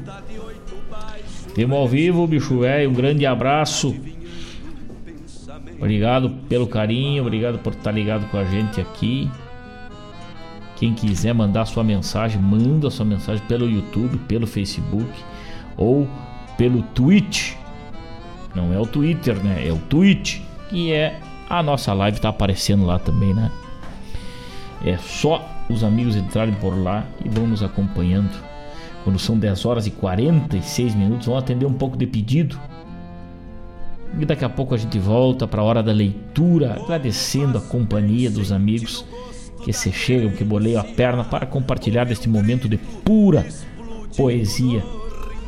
[1.56, 2.91] Temos ao vivo, bicho velho.
[2.91, 3.95] Um grande abraço.
[5.77, 9.30] Obrigado pelo carinho, obrigado por estar ligado com a gente aqui.
[10.76, 15.10] Quem quiser mandar sua mensagem, manda sua mensagem pelo YouTube, pelo Facebook
[15.76, 16.07] ou
[16.60, 17.53] pelo Twitch.
[18.53, 19.65] Não é o Twitter, né?
[19.65, 21.18] É o Twitch, que é
[21.49, 23.49] a nossa live tá aparecendo lá também, né?
[24.84, 28.30] É só os amigos entrarem por lá e vão nos acompanhando.
[29.06, 32.60] Quando são 10 horas e 46 minutos, vão atender um pouco de pedido.
[34.19, 38.30] E daqui a pouco a gente volta para a hora da leitura, agradecendo a companhia
[38.30, 39.06] dos amigos
[39.64, 43.45] que se chegam, que boleiam a perna para compartilhar deste momento de pura
[44.18, 44.84] poesia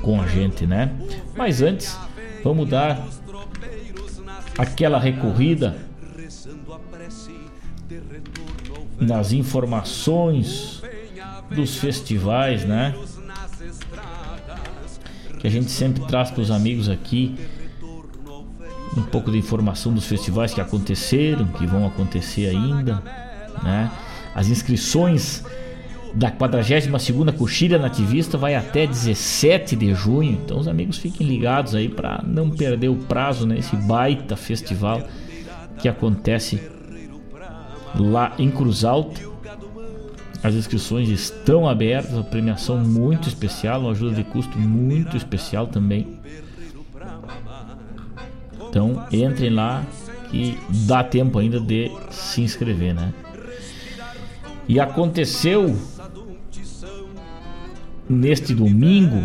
[0.01, 0.91] com a gente, né?
[1.35, 1.97] Mas antes,
[2.43, 3.07] vamos dar
[4.57, 5.75] aquela recorrida
[8.99, 10.81] nas informações
[11.49, 12.95] dos festivais, né?
[15.39, 17.35] Que a gente sempre traz para os amigos aqui
[18.95, 23.01] um pouco de informação dos festivais que aconteceram, que vão acontecer ainda
[23.63, 23.91] né?
[24.33, 25.43] As inscrições
[26.13, 31.88] da 42ª Coxilha Nativista vai até 17 de junho, então os amigos fiquem ligados aí
[31.88, 33.83] para não perder o prazo nesse né?
[33.85, 35.01] baita festival
[35.77, 36.61] que acontece
[37.95, 39.21] lá em Cruz Alta.
[40.43, 46.19] As inscrições estão abertas, a premiação muito especial, uma ajuda de custo muito especial também.
[48.69, 49.83] Então entrem lá
[50.29, 50.57] que
[50.88, 53.13] dá tempo ainda de se inscrever, né?
[54.67, 55.75] E aconteceu
[58.11, 59.23] neste domingo,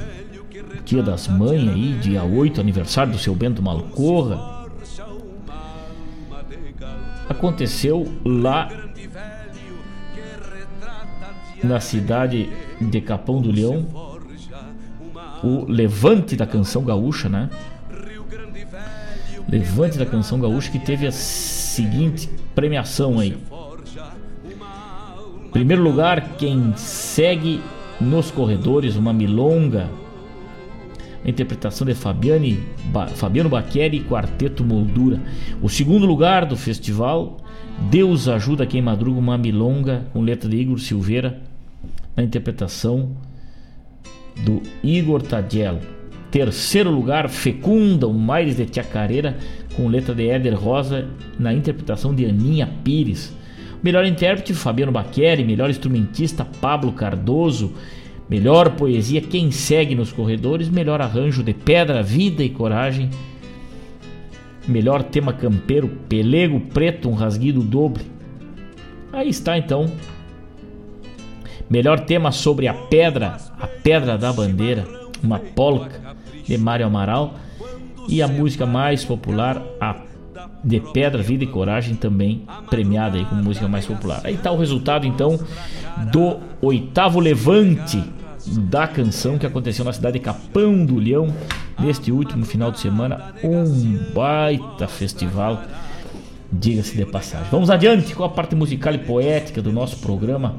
[0.84, 4.66] dia das mães aí, dia 8, aniversário do seu Bento Malcorra.
[7.28, 8.68] Aconteceu lá
[11.62, 12.48] na cidade
[12.80, 13.86] de Capão do Leão
[15.42, 17.50] o levante da canção gaúcha, né?
[19.48, 23.36] Levante da canção gaúcha que teve a seguinte premiação aí.
[25.52, 27.60] Primeiro lugar, quem segue
[28.00, 29.90] nos corredores, uma milonga.
[31.24, 32.60] A interpretação de Fabiane,
[32.92, 35.20] ba, Fabiano Baqueri e Quarteto Moldura.
[35.60, 37.38] O segundo lugar do festival,
[37.90, 41.40] Deus Ajuda Quem Madruga, uma milonga com letra de Igor Silveira,
[42.14, 43.10] na interpretação
[44.44, 45.80] do Igor Tadiel.
[46.30, 49.36] Terceiro lugar, Fecunda, o Mais de Tiacareira,
[49.74, 51.08] com letra de Éder Rosa,
[51.38, 53.34] na interpretação de Aninha Pires.
[53.82, 55.44] Melhor intérprete, Fabiano Baqueri.
[55.44, 57.72] Melhor instrumentista, Pablo Cardoso.
[58.28, 60.68] Melhor poesia, Quem Segue nos Corredores.
[60.68, 63.10] Melhor arranjo de Pedra, Vida e Coragem.
[64.66, 68.04] Melhor tema campeiro, Pelego Preto, um rasguido doble.
[69.12, 69.90] Aí está então.
[71.70, 74.84] Melhor tema sobre a pedra, a pedra da bandeira,
[75.22, 77.34] uma polca de Mário Amaral.
[78.08, 79.94] E a música mais popular, a
[80.66, 84.20] de Pedra, Vida e Coragem, também premiada aí como música mais popular.
[84.24, 85.38] Aí tá o resultado então
[86.10, 88.02] do oitavo levante
[88.46, 91.32] da canção que aconteceu na cidade de Capão do Leão
[91.78, 93.32] neste último final de semana.
[93.44, 95.62] Um baita festival,
[96.50, 97.46] diga-se de passagem.
[97.48, 100.56] Vamos adiante com a parte musical e poética do nosso programa.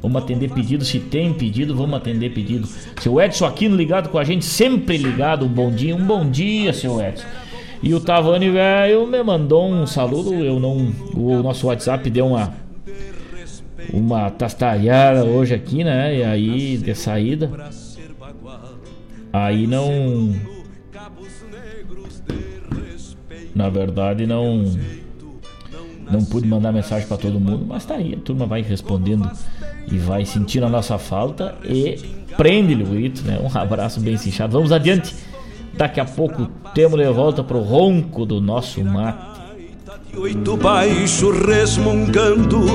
[0.00, 2.68] Vamos atender pedido, se tem pedido, vamos atender pedido.
[3.00, 5.46] Seu Edson Aquino ligado com a gente, sempre ligado.
[5.46, 7.26] Um bom dia, um bom dia, seu Edson.
[7.82, 10.32] E o Tavani, velho, me mandou um saludo.
[10.34, 10.92] Eu não.
[11.14, 12.54] O nosso WhatsApp deu uma.
[13.92, 16.16] Uma tastalhada hoje aqui, né?
[16.16, 17.50] E aí, de saída.
[19.32, 20.34] Aí não.
[23.54, 24.64] Na verdade, não.
[26.10, 28.14] Não pude mandar mensagem para todo mundo, mas tá aí.
[28.14, 29.28] A turma vai respondendo
[29.90, 31.98] e vai sentindo a nossa falta e
[32.36, 33.40] prende-lhe o grito, né?
[33.40, 34.52] Um abraço bem cinchado.
[34.52, 35.14] Vamos adiante.
[35.74, 39.32] Daqui a pouco temos de volta pro ronco do nosso mate.
[40.16, 42.66] Oito baixo resmungando,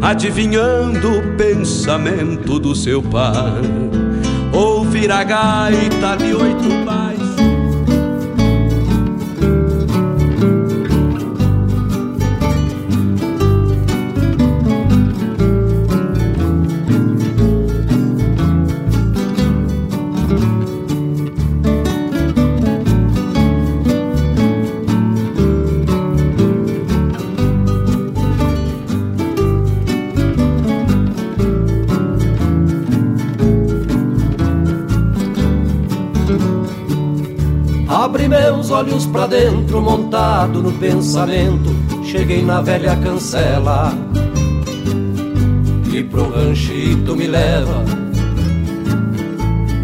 [0.00, 3.62] adivinhando o pensamento do seu pai.
[4.52, 6.84] Ouve vira gaita de oito
[38.08, 38.28] baixos.
[38.28, 41.70] meus olhos pra dentro, montado no pensamento,
[42.04, 43.92] cheguei na velha cancela.
[45.92, 47.84] E pro ranchito me leva,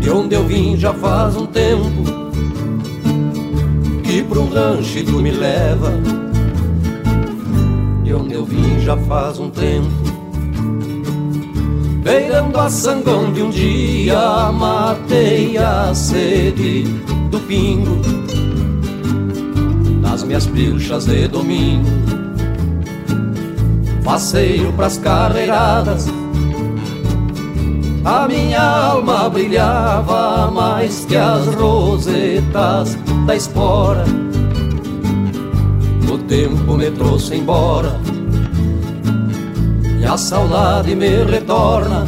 [0.00, 2.24] de onde eu vim já faz um tempo.
[4.02, 5.92] Que pro ranchito me leva,
[8.02, 10.04] de onde eu vim já faz um tempo.
[12.02, 18.24] Beirando a sangão de um dia, matei a sede do pingo
[20.24, 21.88] minhas pilchas de domingo.
[24.02, 26.06] Passeio pras carreiradas,
[28.04, 32.96] a minha alma brilhava mais que as rosetas
[33.26, 34.04] da espora.
[36.12, 37.98] O tempo me trouxe embora
[40.00, 42.04] e a saudade me retorna.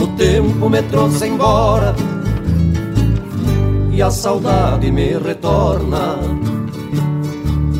[0.00, 1.94] O tempo me trouxe embora
[3.96, 6.16] e a saudade me retorna.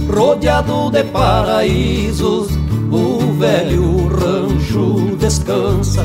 [0.09, 2.49] Rodeado de paraísos,
[2.91, 6.05] o velho rancho descansa.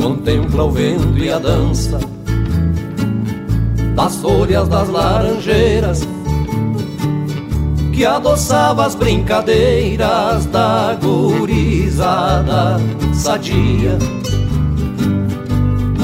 [0.00, 1.98] Contempla o vento e a dança
[3.96, 6.06] das folhas das laranjeiras
[7.92, 12.78] que adoçava as brincadeiras da gurizada
[13.12, 13.98] sadia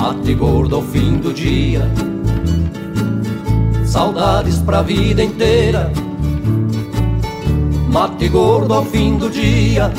[0.04, 1.90] mate gordo ao fim do dia.
[3.86, 5.90] Saudades pra vida inteira.
[7.90, 9.90] Mate gordo ao fim do dia.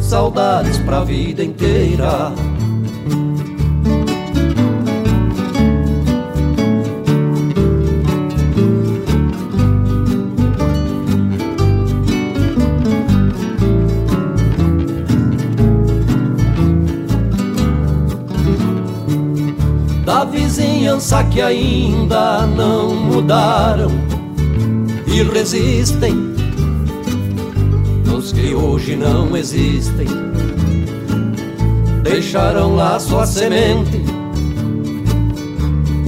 [0.00, 2.32] Saudades pra vida inteira.
[21.38, 23.92] Que ainda não mudaram
[25.06, 26.12] e resistem
[28.04, 30.08] nos que hoje não existem.
[32.02, 34.02] Deixaram lá sua semente.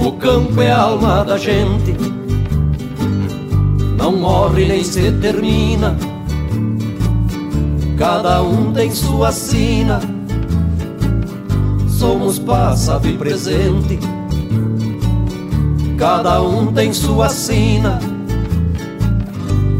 [0.05, 1.95] O campo é a alma da gente,
[3.97, 5.95] não morre nem se termina.
[7.97, 10.01] Cada um tem sua sina.
[11.87, 14.10] Somos passado e presente
[16.01, 17.99] cada um tem sua sina.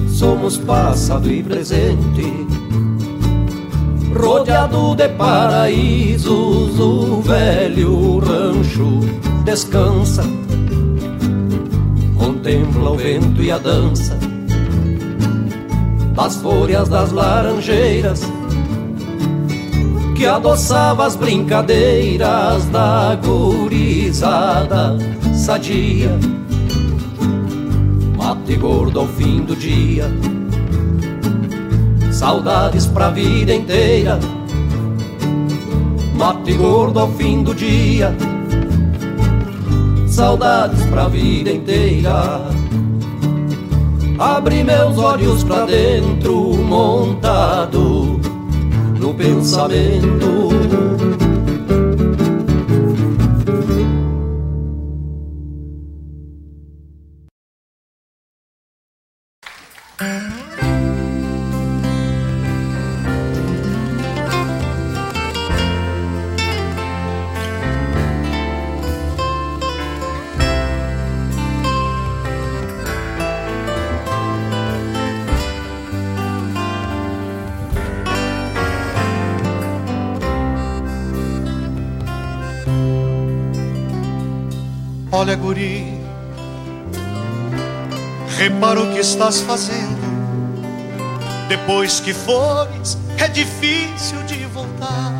[0.08, 2.48] Somos passado e presente,
[4.16, 9.00] rodeado de paraísos, o velho rancho
[9.44, 10.22] descansa,
[12.20, 14.16] contempla o vento e a dança
[16.14, 18.22] das folhas das laranjeiras
[20.16, 25.11] que adoçava as brincadeiras da gurizada
[25.42, 26.20] sadia.
[28.16, 30.06] Mate gordo ao fim do dia,
[32.12, 34.20] saudades pra vida inteira.
[36.14, 38.16] Mate gordo ao fim do dia,
[40.08, 42.42] saudades pra vida inteira.
[44.20, 48.20] Abri meus olhos pra dentro, montado
[49.00, 50.61] no pensamento
[89.32, 90.02] estás fazendo.
[91.48, 95.14] Depois que fores, é difícil de voltar.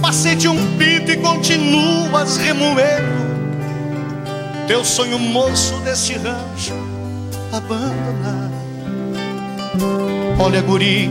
[0.00, 3.22] Passei de um pito e continuas remoendo
[4.66, 6.74] teu sonho moço desse rancho
[7.52, 8.50] abandonar.
[10.38, 11.10] Olha, guri,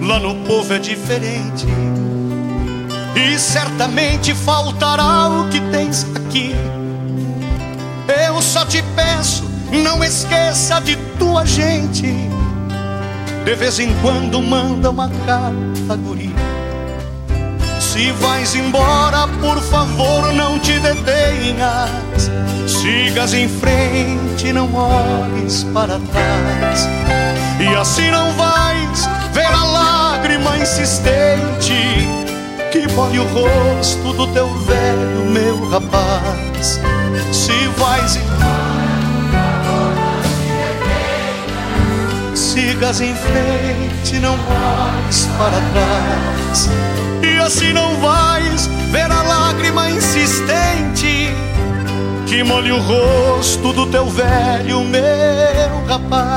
[0.00, 1.66] Lá no povo é diferente.
[3.16, 6.54] E certamente faltará o que tens aqui.
[8.06, 12.12] Eu só te peço, não esqueça de tua gente.
[13.44, 16.34] De vez em quando manda uma carta, guri.
[17.80, 22.30] Se vais embora, por favor, não te detenhas.
[22.66, 26.88] Sigas em frente, não olhes para trás.
[27.60, 32.08] E assim não vais ver a lágrima insistente
[32.72, 36.80] que molhe o rosto do teu velho, meu rapaz.
[37.32, 38.18] Se vais
[42.54, 46.68] sigas em frente, não olhes para trás.
[47.22, 51.34] E assim não vais ver a lágrima insistente
[52.26, 56.34] que molhe o rosto do teu velho, meu rapaz.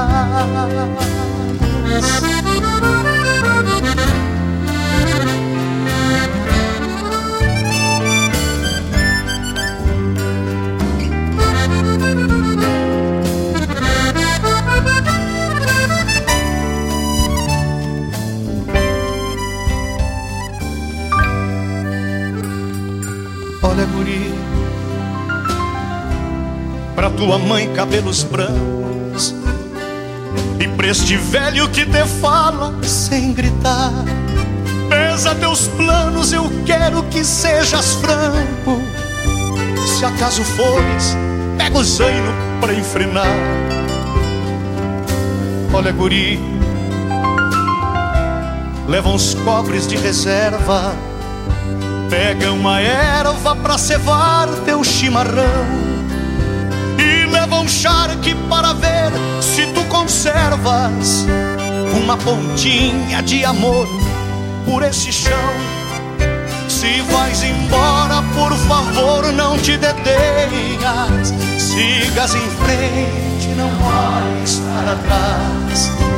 [27.18, 29.34] Tua mãe cabelos brancos
[30.60, 33.92] e pra este velho que te fala sem gritar.
[34.88, 38.82] Pesa teus planos, eu quero que sejas franco.
[39.98, 41.18] Se acaso fores,
[41.58, 42.32] pega o zaino
[42.62, 43.26] pra enfrenar.
[45.74, 46.40] Olha, guri,
[48.88, 50.96] leva uns cobres de reserva
[52.10, 55.87] Pega uma erva pra cevar teu chimarrão
[57.68, 59.12] um charque para ver
[59.42, 61.26] se tu conservas
[62.02, 63.86] Uma pontinha de amor
[64.66, 65.54] por esse chão.
[66.70, 71.34] Se vais embora, por favor, não te detenhas.
[71.58, 76.17] Sigas em frente, não olhes para trás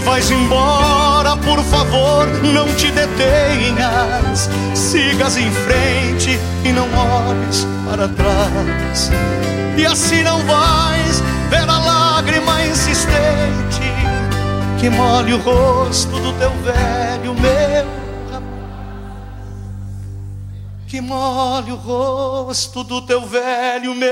[0.00, 4.48] vais embora, por favor, não te detenhas.
[4.74, 9.10] Sigas em frente e não olhes para trás.
[9.76, 13.80] E assim não vais ver a lágrima insistente
[14.80, 17.86] que molhe o rosto do teu velho, meu.
[20.86, 24.10] Que molhe o rosto do teu velho, meu.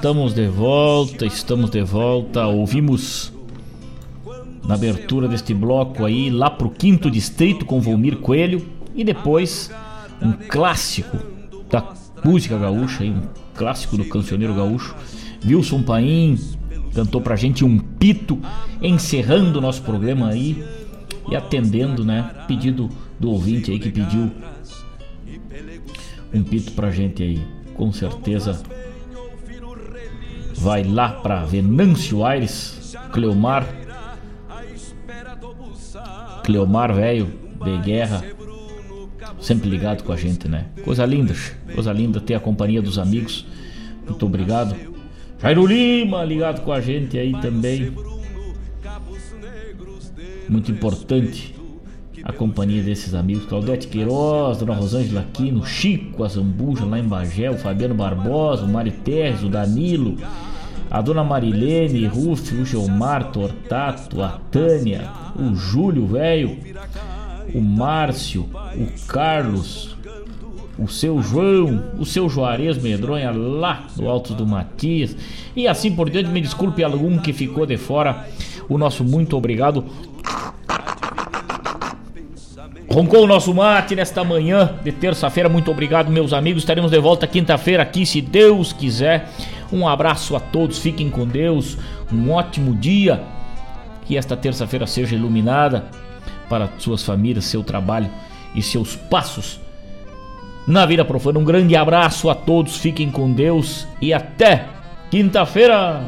[0.00, 2.46] Estamos de volta, estamos de volta.
[2.46, 3.30] Ouvimos
[4.66, 8.66] na abertura deste bloco aí, lá pro quinto distrito com Volmir Coelho.
[8.94, 9.70] E depois
[10.22, 11.18] um clássico
[11.68, 11.92] da
[12.24, 13.20] música gaúcha, aí, um
[13.54, 14.96] clássico do cancioneiro gaúcho.
[15.44, 16.38] Wilson Paim
[16.94, 18.38] cantou pra gente um pito,
[18.80, 20.64] encerrando o nosso programa aí
[21.30, 22.22] e atendendo, né?
[22.48, 24.30] Pedido do ouvinte aí que pediu
[26.32, 27.38] um pito pra gente aí.
[27.74, 28.62] Com certeza
[30.60, 33.66] vai lá para Venâncio Aires, Cleomar.
[36.44, 37.32] Cleomar, velho,
[37.64, 38.22] de guerra.
[39.40, 40.66] sempre ligado com a gente, né?
[40.84, 41.34] Coisa linda,
[41.74, 43.46] coisa linda ter a companhia dos amigos.
[44.06, 44.76] Muito obrigado.
[45.40, 47.92] Jairo Lima ligado com a gente aí também.
[50.46, 51.54] Muito importante
[52.22, 53.46] a companhia desses amigos.
[53.46, 58.92] Claudete Queiroz, Dona Rosângela Aquino, Chico Azambuja lá em Bagé, o Fabiano Barbosa, o Mário
[58.92, 60.18] Terres, o Danilo,
[60.90, 65.08] a Dona Marilene, Ruf, o Gilmar Tortato, a Tânia,
[65.38, 66.58] o Júlio Velho,
[67.54, 69.96] o Márcio, o Carlos,
[70.78, 75.16] o seu João, o seu Juarez Medronha lá do Alto do Matias
[75.54, 76.30] e assim por diante.
[76.30, 78.26] Me desculpe algum que ficou de fora.
[78.68, 79.84] O nosso muito obrigado.
[82.88, 85.48] Roncou o nosso mate nesta manhã de terça-feira.
[85.48, 86.62] Muito obrigado, meus amigos.
[86.62, 89.28] Estaremos de volta quinta-feira aqui, se Deus quiser.
[89.72, 91.78] Um abraço a todos, fiquem com Deus.
[92.12, 93.22] Um ótimo dia.
[94.04, 95.84] Que esta terça-feira seja iluminada
[96.48, 98.10] para suas famílias, seu trabalho
[98.54, 99.60] e seus passos
[100.66, 101.38] na vida profana.
[101.38, 104.66] Um grande abraço a todos, fiquem com Deus e até
[105.10, 106.02] quinta-feira.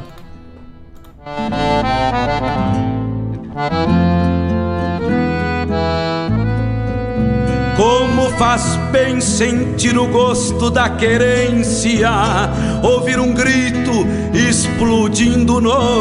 [7.83, 12.09] Como faz bem sentir o gosto da querência,
[12.81, 15.69] ouvir um grito explodindo no